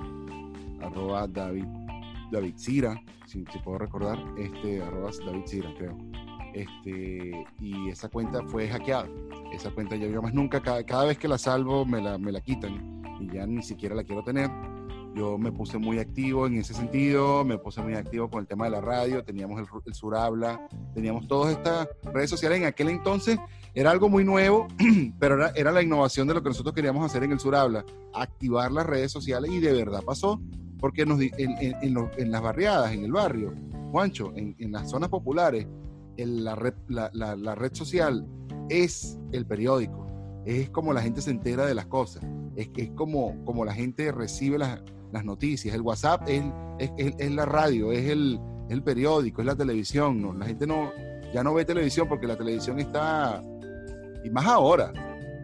[0.82, 1.66] arroba David,
[2.34, 5.98] David Cira, si, si, puedo recordar, este, arroba David Cira, creo.
[6.54, 9.08] Este, y esa cuenta fue hackeada.
[9.54, 12.34] Esa cuenta ya yo más nunca, cada, cada vez que la salvo me la, me
[12.34, 14.52] la quitan y ya ni siquiera la quiero tener.
[15.18, 18.66] Yo me puse muy activo en ese sentido, me puse muy activo con el tema
[18.66, 22.60] de la radio, teníamos el, el Sur Habla, teníamos todas estas redes sociales.
[22.60, 23.40] En aquel entonces
[23.74, 24.68] era algo muy nuevo,
[25.20, 28.72] pero era, la innovación de lo que nosotros queríamos hacer en el Sur Habla, activar
[28.72, 30.40] las redes sociales y de verdad pasó,
[30.80, 33.56] porque nos, en, en, en, los, en, las barriadas, en el barrio,
[33.92, 35.66] Juancho, en, las zonas populares,
[36.18, 38.28] la red, la, red social
[38.70, 40.06] es el periódico,
[40.46, 42.24] es como la gente se entera de las cosas,
[42.56, 44.80] es, es como, como la gente recibe las,
[45.12, 46.44] las noticias, el WhatsApp es,
[46.80, 48.40] es, es, la radio, es el,
[48.70, 50.34] el, periódico, es la televisión, ¿no?
[50.34, 50.92] la gente no,
[51.34, 53.42] ya no ve televisión porque la televisión está,
[54.24, 54.92] y más ahora,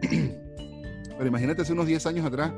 [0.00, 2.52] pero imagínate hace unos 10 años atrás,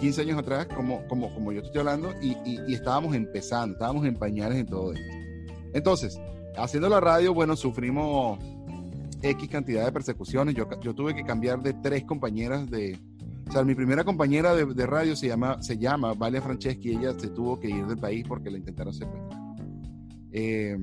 [0.00, 4.06] 15 años atrás, como, como, como yo estoy hablando, y, y, y estábamos empezando, estábamos
[4.06, 5.18] en pañales en todo esto.
[5.72, 6.18] Entonces,
[6.56, 8.38] haciendo la radio, bueno, sufrimos
[9.22, 10.54] X cantidad de persecuciones.
[10.54, 12.98] Yo, yo tuve que cambiar de tres compañeras de,
[13.48, 17.18] o sea, mi primera compañera de, de, radio se llama, se llama Valia Franceschi, ella
[17.18, 19.40] se tuvo que ir del país porque la intentaron secuestrar.
[20.32, 20.76] Eh,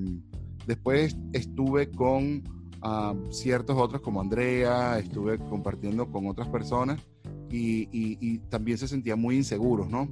[0.66, 2.44] después estuve con
[2.84, 7.00] uh, ciertos otros como Andrea, estuve compartiendo con otras personas
[7.52, 10.10] y, y, y también se sentían muy inseguros, ¿no?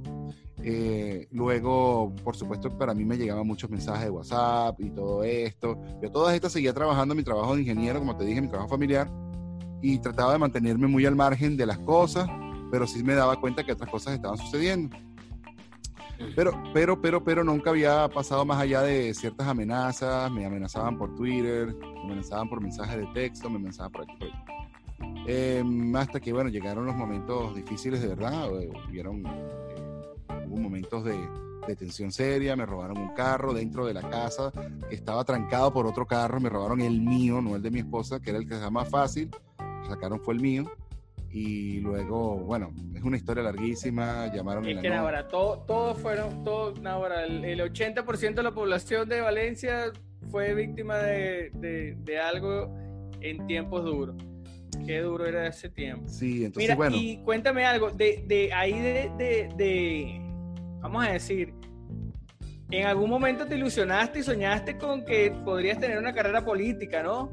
[0.62, 5.78] Eh, luego, por supuesto, para mí me llegaban muchos mensajes de WhatsApp y todo esto.
[6.00, 9.10] Yo todas estas seguía trabajando mi trabajo de ingeniero, como te dije, mi trabajo familiar,
[9.82, 12.26] y trataba de mantenerme muy al margen de las cosas,
[12.74, 14.96] pero sí me daba cuenta que otras cosas estaban sucediendo.
[16.34, 21.14] Pero, pero, pero, pero nunca había pasado más allá de ciertas amenazas, me amenazaban por
[21.14, 24.44] Twitter, me amenazaban por mensajes de texto, me amenazaban por aquí, por allá.
[25.28, 25.62] Eh,
[25.94, 28.50] hasta que, bueno, llegaron los momentos difíciles de verdad,
[28.88, 31.16] hubieron, eh, hubo momentos de,
[31.68, 34.50] de tensión seria, me robaron un carro dentro de la casa
[34.88, 38.18] que estaba trancado por otro carro, me robaron el mío, no el de mi esposa,
[38.18, 39.30] que era el que sea más fácil,
[39.86, 40.68] sacaron fue el mío
[41.34, 44.64] y luego, bueno, es una historia larguísima, llamaron...
[44.66, 49.20] Es que ahora todos todo fueron, todo, ahora el, el 80% de la población de
[49.20, 49.90] Valencia
[50.30, 52.72] fue víctima de, de, de, algo
[53.20, 54.14] en tiempos duros.
[54.86, 56.08] Qué duro era ese tiempo.
[56.08, 56.94] Sí, entonces Mira, bueno.
[56.96, 60.20] Y cuéntame algo, de, de ahí de, de, de,
[60.82, 61.52] vamos a decir,
[62.70, 67.32] en algún momento te ilusionaste y soñaste con que podrías tener una carrera política, ¿no?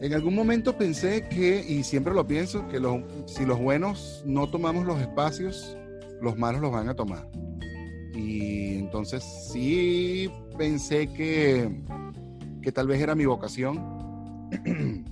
[0.00, 4.48] En algún momento pensé que, y siempre lo pienso, que los, si los buenos no
[4.48, 5.76] tomamos los espacios,
[6.22, 7.28] los malos los van a tomar.
[8.14, 9.22] Y entonces
[9.52, 11.82] sí pensé que,
[12.62, 13.78] que tal vez era mi vocación.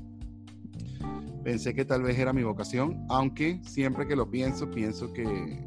[1.44, 5.62] pensé que tal vez era mi vocación, aunque siempre que lo pienso, pienso que...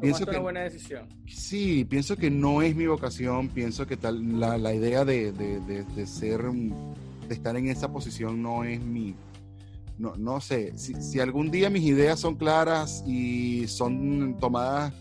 [0.00, 1.08] Pienso que, una buena decisión.
[1.26, 5.58] Sí, pienso que no es mi vocación, pienso que tal, la, la idea de, de,
[5.60, 6.44] de, de ser
[7.32, 9.16] de estar en esa posición no es mi,
[9.98, 14.92] no, no sé, si, si, algún día mis ideas son claras y son tomadas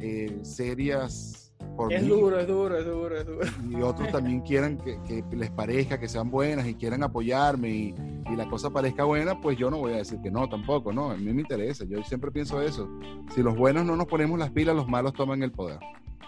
[0.00, 3.40] eh, serias por es duro, es duro, es duro, es duro.
[3.70, 7.94] Y otros también quieran que, que, les parezca que sean buenas y quieran apoyarme y,
[8.30, 11.12] y, la cosa parezca buena, pues yo no voy a decir que no tampoco, no,
[11.12, 12.88] a mí me interesa, yo siempre pienso eso.
[13.32, 15.78] Si los buenos no nos ponemos las pilas, los malos toman el poder.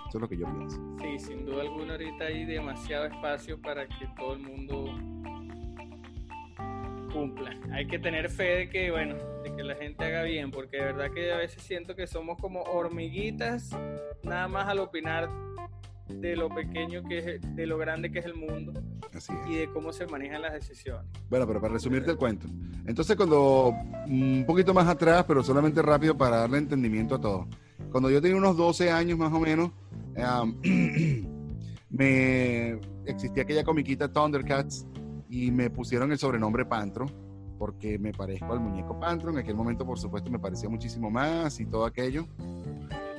[0.09, 0.77] Eso es lo que yo pienso.
[1.01, 4.85] Sí, sin duda alguna ahorita hay demasiado espacio para que todo el mundo
[7.11, 7.59] cumpla.
[7.73, 10.85] Hay que tener fe de que, bueno, de que la gente haga bien, porque de
[10.85, 13.71] verdad que a veces siento que somos como hormiguitas,
[14.23, 15.29] nada más al opinar
[16.09, 18.73] de lo pequeño que es, de lo grande que es el mundo
[19.49, 21.05] y de cómo se manejan las decisiones.
[21.29, 22.47] Bueno, pero para resumirte el cuento.
[22.87, 23.75] Entonces, cuando
[24.07, 27.49] un poquito más atrás, pero solamente rápido para darle entendimiento a todo.
[27.91, 29.71] Cuando yo tenía unos 12 años más o menos,
[31.91, 34.87] me existía aquella comiquita Thundercats
[35.31, 37.07] y me pusieron el sobrenombre Pantro
[37.57, 39.31] porque me parezco al muñeco Pantro.
[39.31, 42.27] En aquel momento, por supuesto, me parecía muchísimo más y todo aquello.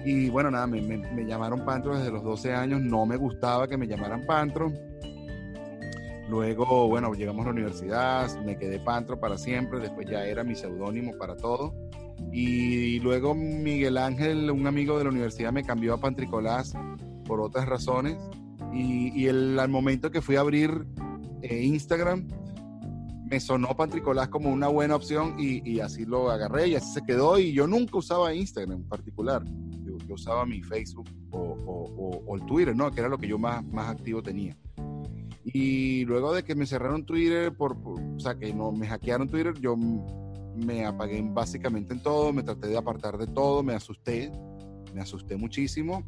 [0.04, 2.82] Y bueno, nada, me, me, llamaron Pantro desde los 12 años.
[2.82, 4.74] No me gustaba que me llamaran Pantro.
[6.28, 9.80] Luego, bueno, llegamos a la universidad, me quedé Pantro para siempre.
[9.80, 11.74] Después ya era mi seudónimo para todo.
[12.32, 16.74] Y luego Miguel Ángel, un amigo de la universidad, me cambió a Pantricolás
[17.26, 18.18] por otras razones.
[18.74, 20.88] Y, y el, al momento que fui a abrir
[21.42, 22.28] eh, Instagram,
[23.30, 27.40] me sonó Pantricolás como una buena opción y, así lo agarré y así se quedó.
[27.40, 29.44] Y yo nunca usaba Instagram en particular.
[29.84, 32.92] Yo, usaba mi Facebook o, el Twitter, ¿no?
[32.92, 34.58] Que era lo que yo más, más activo tenía.
[35.46, 39.54] Y luego de que me cerraron Twitter, por, o sea, que no me hackearon Twitter,
[39.60, 39.76] yo
[40.56, 44.32] me apagué básicamente en todo, me traté de apartar de todo, me asusté,
[44.94, 46.04] me asusté muchísimo.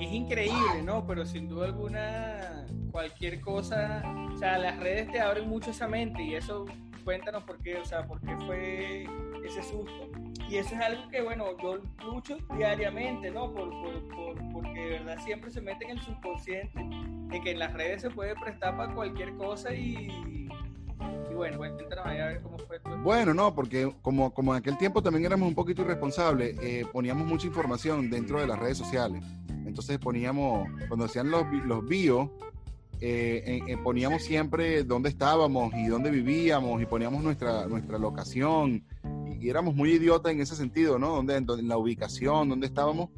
[0.00, 1.06] Es increíble, ¿no?
[1.06, 4.02] Pero sin duda alguna, cualquier cosa,
[4.32, 6.64] o sea, las redes te abren mucho esa mente y eso,
[7.04, 9.06] cuéntanos por qué, o sea, por qué fue
[9.44, 10.10] ese susto.
[10.48, 13.52] Y eso es algo que, bueno, yo lucho diariamente, ¿no?
[13.52, 13.70] Por,
[14.52, 16.80] porque de verdad siempre se mete en el subconsciente
[17.28, 20.41] de que en las redes se puede prestar para cualquier cosa y
[21.42, 22.78] bueno, cómo fue.
[23.02, 27.26] Bueno, no, porque como, como en aquel tiempo también éramos un poquito irresponsables, eh, poníamos
[27.26, 29.24] mucha información dentro de las redes sociales.
[29.66, 32.28] Entonces poníamos, cuando hacían los, los bios,
[33.00, 38.84] eh, poníamos siempre dónde estábamos y dónde vivíamos y poníamos nuestra, nuestra locación.
[39.40, 41.16] Y, éramos muy idiotas en ese sentido, ¿no?
[41.16, 43.10] Donde, en, la ubicación, dónde estábamos.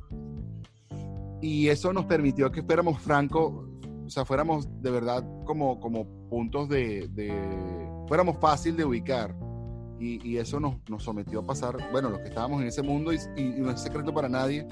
[1.42, 3.68] Y eso nos permitió que fuéramos francos,
[4.06, 9.34] o sea, fuéramos de verdad como, como puntos de fuéramos fácil de ubicar.
[10.00, 13.18] Y, eso nos, nos, sometió a pasar, bueno, los que estábamos en ese mundo, y,
[13.56, 14.66] no es secreto para nadie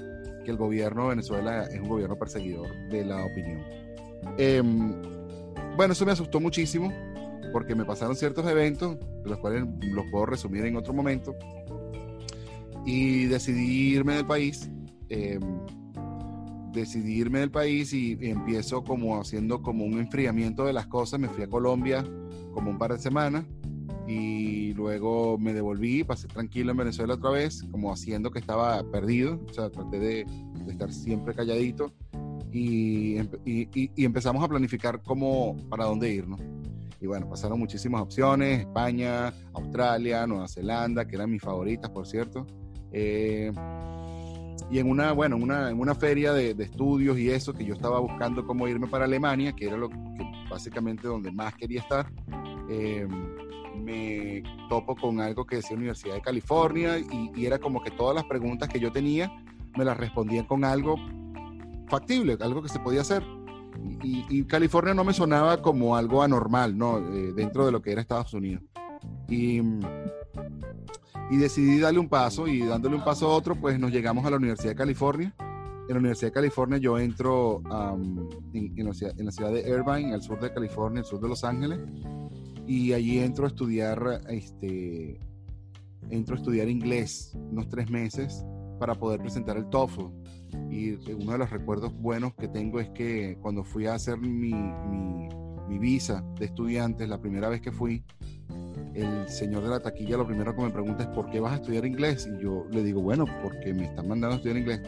[0.45, 3.63] que el gobierno de Venezuela es un gobierno perseguidor de la opinión.
[4.37, 4.93] Em,
[5.75, 6.93] bueno, eso me asustó muchísimo
[7.51, 11.35] porque me pasaron ciertos eventos, los cuales los puedo resumir en otro momento,
[12.85, 14.69] y decidí irme del país.
[15.09, 15.39] Eh,
[16.73, 21.19] decidí irme del país y, y empiezo como haciendo como un enfriamiento de las cosas.
[21.19, 22.03] Me fui a Colombia
[22.53, 23.45] como un par de semanas
[24.07, 29.39] y luego me devolví, pasé tranquilo en Venezuela otra vez, como haciendo que estaba perdido,
[29.49, 30.25] o sea, traté de,
[30.67, 31.91] estar siempre calladito
[32.51, 36.39] y, y, empezamos a planificar cómo, para dónde irnos.
[37.01, 42.45] Y bueno, pasaron muchísimas opciones, España, Australia, Nueva Zelanda, que eran mis favoritas, por cierto.
[42.93, 43.51] Eh,
[44.71, 47.65] y en una, bueno, en una, en una feria de, de, estudios y eso, que
[47.65, 49.97] yo estaba buscando cómo irme para Alemania, que era lo que
[50.53, 52.11] básicamente donde más quería estar,
[52.69, 53.07] eh,
[53.75, 58.23] me topo con algo que decía Universidad de California y, era como que todas las
[58.25, 59.31] preguntas que yo tenía
[59.75, 60.95] me las respondían con algo
[61.89, 63.23] factible, algo que se podía hacer.
[64.03, 66.99] Y, California no me sonaba como algo anormal, ¿no?
[66.99, 68.63] Eh, dentro de lo que era Estados Unidos.
[69.27, 69.59] Y,
[71.31, 74.29] y decidí darle un paso y dándole un paso a otro, pues nos llegamos a
[74.29, 75.33] la Universidad de California
[75.93, 77.61] en la Universidad de California yo entro
[78.53, 81.79] en, la ciudad, de Irvine, al sur de California, al sur de Los Ángeles,
[82.67, 85.19] y allí entro a estudiar, este,
[86.09, 88.45] entro a estudiar inglés unos tres meses
[88.79, 90.05] para poder presentar el TOEFL.
[90.69, 94.53] Y uno de los recuerdos buenos que tengo es que cuando fui a hacer mi,
[94.53, 95.29] mi,
[95.67, 98.03] mi visa de estudiante, la primera vez que fui,
[98.93, 101.55] el señor de la taquilla lo primero que me pregunta es ¿por qué vas a
[101.55, 102.29] estudiar inglés?
[102.31, 104.81] Y yo le digo, bueno, porque me están mandando a estudiar inglés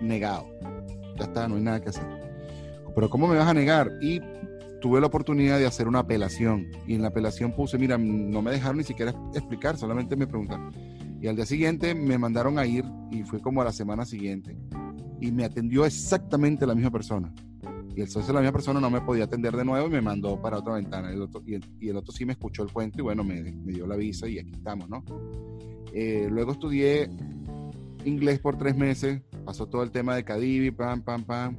[0.00, 0.46] negado.
[1.16, 2.06] Ya está, no hay nada que hacer.
[2.94, 3.90] Pero ¿cómo me vas a negar?
[4.00, 4.20] Y
[4.80, 6.68] tuve la oportunidad de hacer una apelación.
[6.86, 10.72] Y en la apelación puse, mira, no me dejaron ni siquiera explicar, solamente me preguntaron.
[11.20, 14.56] Y al día siguiente me mandaron a ir y fue como a la semana siguiente.
[15.20, 17.32] Y me atendió exactamente la misma persona.
[17.96, 20.00] Y el socio de la misma persona no me podía atender de nuevo y me
[20.00, 21.10] mandó para otra ventana.
[21.10, 21.54] El otro, y,
[21.88, 24.38] el, otro sí me escuchó el cuento y bueno, me, me dio la visa y
[24.38, 25.02] aquí estamos, ¿no?
[25.92, 27.10] Eh, luego estudié
[28.04, 31.56] inglés por tres meses, pasó todo el tema de Cadivi, pam, pam, pam.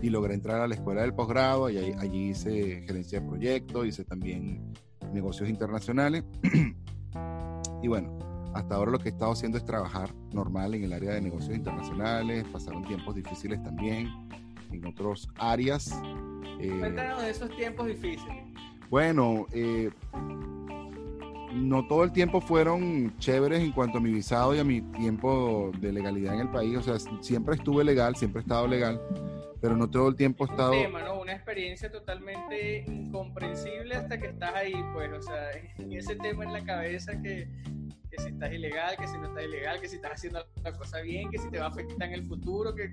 [0.00, 4.04] y logré entrar a la escuela del posgrado, y allí, hice gerencia de proyectos, hice
[4.04, 4.72] también
[5.12, 6.24] negocios internacionales.
[7.82, 8.16] y bueno,
[8.54, 11.56] hasta ahora lo que he estado haciendo es trabajar normal en el área de negocios
[11.56, 14.08] internacionales, pasaron tiempos difíciles también
[14.70, 16.00] en otras áreas.
[16.60, 18.44] Eh, Cuéntanos de esos tiempos difíciles.
[18.90, 19.90] Bueno, eh,
[21.58, 25.70] no todo el tiempo fueron chéveres en cuanto a mi visado y a mi tiempo
[25.80, 26.76] de legalidad en el país.
[26.76, 29.00] O sea, siempre estuve legal, siempre he estado legal,
[29.60, 30.72] pero no todo el tiempo he estado...
[31.20, 36.54] Una experiencia totalmente incomprensible hasta que estás ahí, pues, o sea, en ese tema en
[36.54, 37.50] la cabeza que,
[38.10, 41.00] que si estás ilegal, que si no estás ilegal, que si estás haciendo la cosa
[41.02, 42.92] bien, que si te va a afectar en el futuro, que...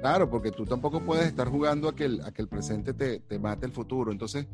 [0.00, 3.20] claro, porque tú tampoco puedes estar jugando a que el, a que el presente te,
[3.20, 4.10] te mate el futuro.
[4.10, 4.46] Entonces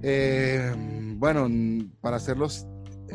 [0.00, 0.72] eh,
[1.16, 1.48] bueno,
[2.00, 2.66] para hacerlos,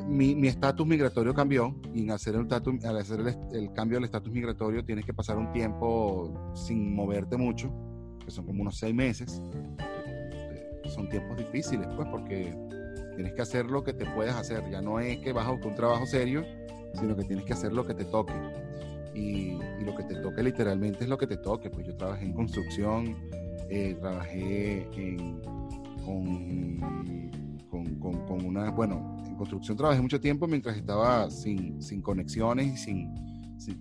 [0.06, 2.48] mi estatus migratorio cambió y hacer el
[2.86, 3.20] al hacer
[3.52, 7.74] el, cambio del estatus migratorio tienes que pasar un tiempo sin moverte mucho,
[8.24, 9.42] que son como unos seis meses.
[10.86, 12.56] Son tiempos difíciles, pues, porque
[13.16, 14.64] tienes que hacer lo que te puedes hacer.
[14.70, 16.46] Ya no es que vas a buscar un trabajo serio,
[16.94, 18.34] sino que tienes que hacer lo que te toque.
[19.14, 21.70] Y, lo que te toque literalmente es lo que te toque.
[21.70, 23.16] Pues yo trabajé en construcción,
[23.70, 25.42] eh, trabajé en
[27.70, 32.74] con, con, con, una, bueno, en construcción trabajé mucho tiempo mientras estaba sin, sin conexiones
[32.74, 33.14] y sin,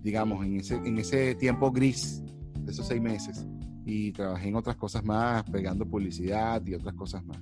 [0.01, 2.21] digamos, en ese, en ese tiempo gris
[2.59, 3.47] de esos seis meses.
[3.85, 7.41] Y trabajé en otras cosas más, pegando publicidad y otras cosas más.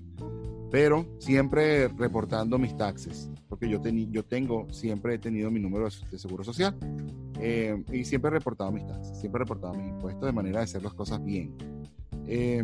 [0.69, 6.19] Pero siempre reportando mis taxes, porque yo, yo tengo, siempre he tenido mi número de
[6.19, 6.75] seguro social
[7.39, 10.65] eh, y siempre he reportado mis taxes, siempre he reportado mis impuestos de manera de
[10.65, 11.55] hacer las cosas bien.
[12.27, 12.61] Eh,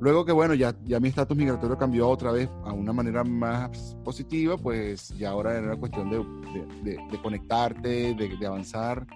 [0.00, 3.96] Luego que, bueno, ya, ya mi estatus migratorio cambió otra vez a una manera más
[4.02, 9.06] positiva, pues ya ahora era cuestión de, de, conectarte, de, avanzar.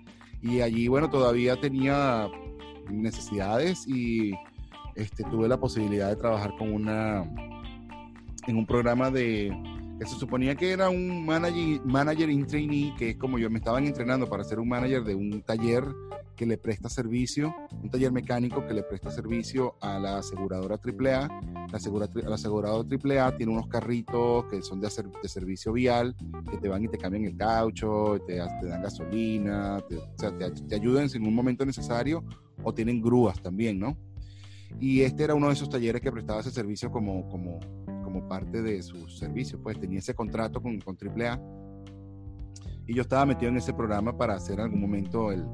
[0.43, 2.29] Y allí, bueno, todavía tenía
[2.91, 4.35] necesidades y
[4.95, 7.23] este, tuve la posibilidad de trabajar con una,
[8.47, 9.51] en un programa de,
[9.99, 13.59] que se suponía que era un manager, manager in trainee, que es como yo me
[13.59, 15.85] estaban entrenando para ser un manager de un taller
[16.37, 21.29] que le presta servicio, un taller mecánico que le presta servicio a la aseguradora AAA.
[21.71, 26.17] La, asegura, la aseguradora AAA tiene unos carritos que son de, hacer, de servicio vial,
[26.51, 30.51] que te van y te cambian el caucho, te, dan gasolina, te, o sea, te,
[30.51, 32.25] te ayudan en un momento necesario
[32.63, 33.97] o tienen grúas también, ¿no?
[34.81, 37.61] Y este era uno de esos talleres que prestaba ese servicio como, como,
[38.15, 41.41] como parte de su servicio, pues tenía ese contrato con, con AAA
[42.87, 45.45] y yo estaba metido en ese programa para hacer algún momento el,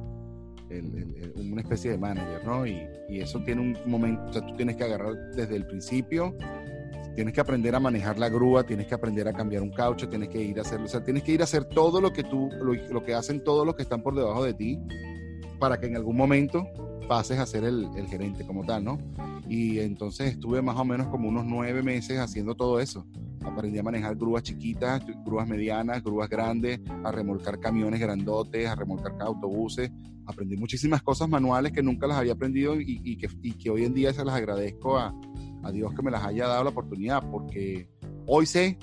[0.68, 2.66] el, una especie de manager, ¿no?
[2.66, 6.36] Y, y, eso tiene un momento, o sea, tú tienes que agarrar desde el principio,
[7.14, 10.28] tienes que aprender a manejar la grúa, tienes que aprender a cambiar un caucho, tienes
[10.28, 12.50] que ir a hacer, o sea, tienes que ir a hacer todo lo que tú,
[12.60, 14.78] lo, lo que hacen todos los que están por debajo de ti,
[15.58, 16.66] para que en algún momento
[17.10, 18.96] pases a ser el, el gerente como tal, ¿no?
[19.48, 23.04] Y entonces estuve más o menos como unos nueve meses haciendo todo eso.
[23.44, 29.16] Aprendí a manejar grúas chiquitas, grúas medianas, grúas grandes, a remolcar camiones grandotes, a remolcar
[29.22, 29.90] autobuses.
[30.24, 33.92] Aprendí muchísimas cosas manuales que nunca las había aprendido y, que, y que, hoy en
[33.92, 35.12] día se las agradezco a,
[35.64, 37.88] a Dios que me las haya dado la oportunidad, porque
[38.24, 38.78] hoy sé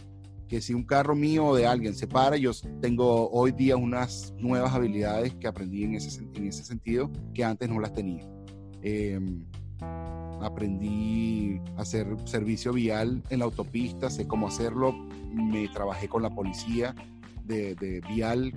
[0.47, 4.33] que si un carro mío o de alguien se para, yo tengo hoy día unas
[4.37, 8.25] nuevas habilidades que aprendí en ese, en ese sentido que antes no las tenía.
[8.81, 9.19] Eh,
[10.41, 14.93] aprendí a hacer servicio vial en la autopista, sé cómo hacerlo,
[15.33, 16.95] me trabajé con la policía
[17.43, 18.53] de, de vial,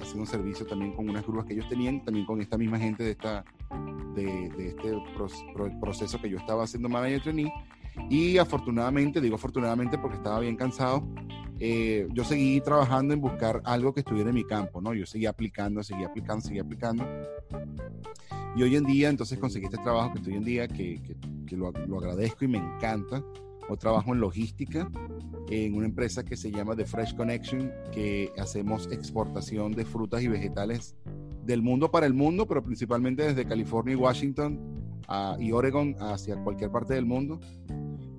[0.00, 3.10] haciendo servicio también con unas grúas que ellos tenían, también con esta misma gente de,
[3.12, 3.44] esta,
[4.14, 4.92] de, de este
[5.80, 7.52] proceso que yo estaba haciendo manager trainee.
[8.08, 11.06] Y afortunadamente, digo afortunadamente porque estaba bien cansado,
[11.60, 14.94] eh, yo seguí trabajando en buscar algo que estuviera en mi campo, ¿no?
[14.94, 17.04] Yo seguía aplicando, seguía aplicando, seguía aplicando.
[18.56, 21.00] Y hoy en día, entonces conseguí este trabajo que estoy hoy en día, que,
[21.46, 23.22] que, lo, lo, agradezco y me encanta.
[23.68, 24.90] O trabajo en logística
[25.50, 30.28] en una empresa que se llama The Fresh Connection, que hacemos exportación de frutas y
[30.28, 30.94] vegetales
[31.44, 34.58] del mundo para el mundo, pero principalmente desde California y Washington
[35.06, 37.40] a, y Oregon hacia cualquier parte del mundo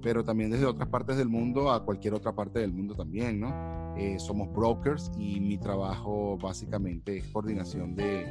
[0.02, 3.96] pero también desde otras partes del mundo a cualquier otra parte del mundo también, ¿no?
[3.98, 8.26] Eh, somos brokers y mi trabajo básicamente es coordinación de,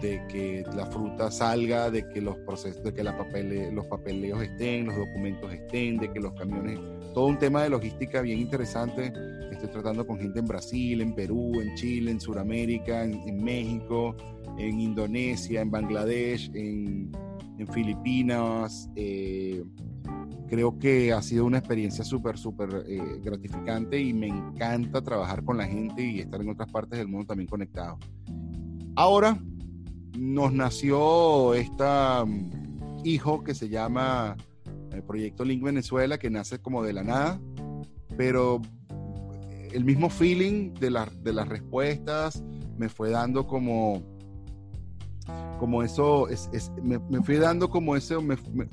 [0.00, 4.42] de que la fruta salga, de que los procesos, de que la papele, los papeleos
[4.42, 6.78] estén, los documentos estén, de que los camiones,
[7.12, 9.12] todo un tema de logística bien interesante.
[9.50, 14.16] Estoy tratando con gente en Brasil, en Perú, en Chile, en Sudamérica, en, México,
[14.58, 17.10] en Indonesia, en Bangladesh, en,
[17.58, 18.88] en Filipinas.
[18.94, 19.62] Eh,
[20.50, 25.56] creo que ha sido una experiencia súper, súper eh, gratificante y me encanta trabajar con
[25.56, 27.98] la gente y estar en otras partes del mundo también conectado.
[28.96, 29.40] Ahora,
[30.18, 31.84] nos nació este
[33.04, 34.36] hijo que se llama
[34.90, 37.40] el eh, Proyecto Link Venezuela, que nace como de la nada,
[38.16, 38.60] pero
[39.72, 40.90] el mismo feeling de,
[41.22, 42.42] de las respuestas
[42.76, 44.02] me fue dando como
[45.60, 46.48] como eso, es,
[46.82, 48.24] me, fui dando como eso,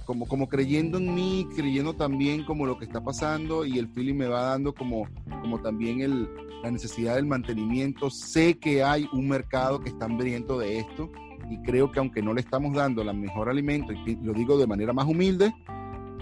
[0.06, 4.16] como, como creyendo en mí, creyendo también como lo que está pasando y el feeling
[4.16, 5.06] me va dando como,
[5.42, 6.30] como también el,
[6.64, 8.10] la necesidad del mantenimiento.
[8.10, 11.12] Sé que hay un mercado que está hambriento de esto
[11.52, 14.66] y creo que aunque no le estamos dando el mejor alimento, y lo digo de
[14.66, 15.54] manera más humilde,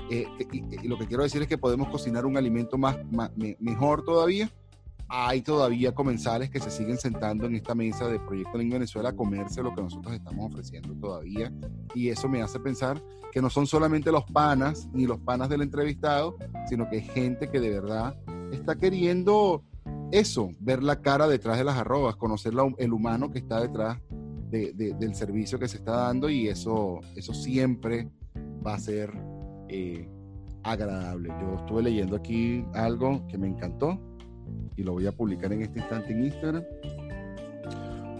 [0.09, 2.97] eh, y, lo que quiero decir es que podemos cocinar un alimento más
[3.59, 4.49] mejor todavía
[5.07, 9.15] hay todavía comensales que se siguen sentando en esta mesa de Proyecto Link Venezuela a
[9.15, 11.51] comerse lo que nosotros estamos ofreciendo todavía.
[11.93, 13.01] Y eso me hace pensar
[13.31, 16.37] que no son solamente los panas ni los panas del entrevistado,
[16.67, 18.15] sino que hay gente que de verdad
[18.51, 19.63] está queriendo
[20.11, 23.99] eso, ver la cara detrás de las arrobas, conocer el humano que está detrás
[24.49, 28.09] del servicio que se está dando y eso, eso siempre
[28.65, 29.11] va a ser
[29.67, 30.09] eh,
[30.63, 31.29] agradable.
[31.41, 33.99] Yo estuve leyendo aquí algo que me encantó
[34.77, 36.63] y lo voy a publicar en este instante en Instagram.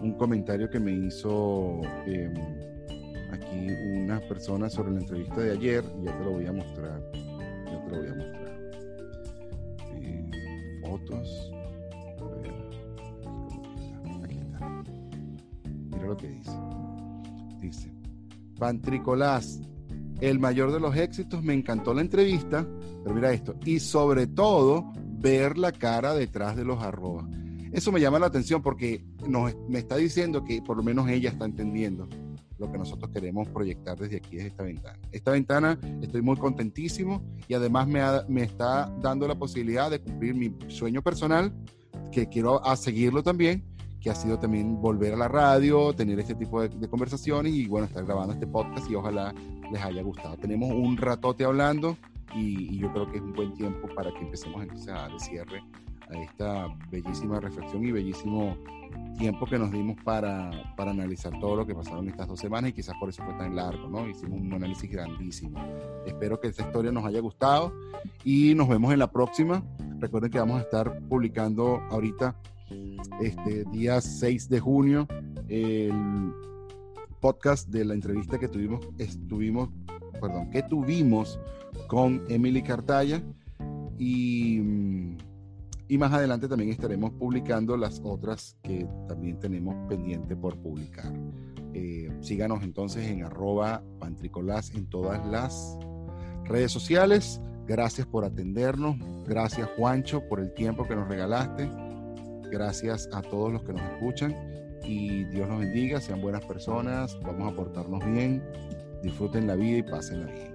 [0.01, 2.33] Un comentario que me hizo em,
[3.31, 7.01] aquí una persona sobre la entrevista de ayer, y ya te lo voy a mostrar.
[7.13, 8.71] Ya te lo voy a mostrar.
[10.01, 10.31] Eh,
[10.81, 11.51] fotos.
[14.23, 14.83] aquí está.
[15.91, 16.51] Mira lo que dice.
[17.59, 17.91] Dice,
[18.59, 19.59] Pantricolás,
[20.21, 22.65] el mayor de los éxitos, me encantó la entrevista,
[23.03, 27.25] pero mira esto, y sobre todo ver la cara detrás de los arrobas.
[27.71, 31.29] Eso me llama la atención porque nos, me está diciendo que por lo menos ella
[31.29, 32.07] está entendiendo
[32.57, 34.99] lo que nosotros queremos proyectar desde aquí, desde esta ventana.
[35.11, 40.35] Esta ventana estoy muy contentísimo y además me, me está dando la posibilidad de cumplir
[40.35, 41.53] mi sueño personal,
[42.11, 43.65] que quiero a seguirlo también,
[43.99, 47.67] que ha sido también volver a la radio, tener este tipo de, de, conversaciones y
[47.67, 49.33] bueno, estar grabando este podcast y ojalá
[49.71, 50.37] les haya gustado.
[50.37, 51.97] Tenemos un ratote hablando,
[52.33, 55.63] y, yo creo que es un buen tiempo para que empecemos entonces a dar cierre
[56.09, 58.57] a esta bellísima reflexión y bellísimo
[59.17, 62.73] tiempo que nos dimos para, para analizar todo lo que pasaron estas dos semanas y
[62.73, 64.07] quizás por eso fue tan largo, ¿no?
[64.07, 65.59] Hicimos un análisis grandísimo.
[66.05, 67.73] Espero que esta historia nos haya gustado
[68.23, 69.63] y nos vemos en la próxima.
[69.99, 72.35] Recuerden que vamos a estar publicando ahorita,
[73.21, 75.07] este día 6 de junio,
[75.47, 75.93] el
[77.21, 79.69] podcast de la entrevista que tuvimos, estuvimos,
[80.19, 81.39] perdón, que tuvimos
[81.95, 83.23] con Emily Cartaya
[83.97, 85.17] y, mm,
[85.87, 91.13] y más adelante también estaremos publicando las otras que también tenemos pendiente por publicar.
[91.73, 95.77] Eh, síganos entonces en arroba pantricolás en todas las
[96.43, 97.39] redes sociales.
[97.65, 98.97] Gracias por atendernos.
[99.25, 101.69] Gracias Juancho por el tiempo que nos regalaste.
[102.51, 104.35] Gracias a todos los que nos escuchan
[104.83, 108.43] y Dios nos bendiga, sean buenas personas, vamos a portarnos bien,
[109.01, 110.54] disfruten la vida y pasen bien.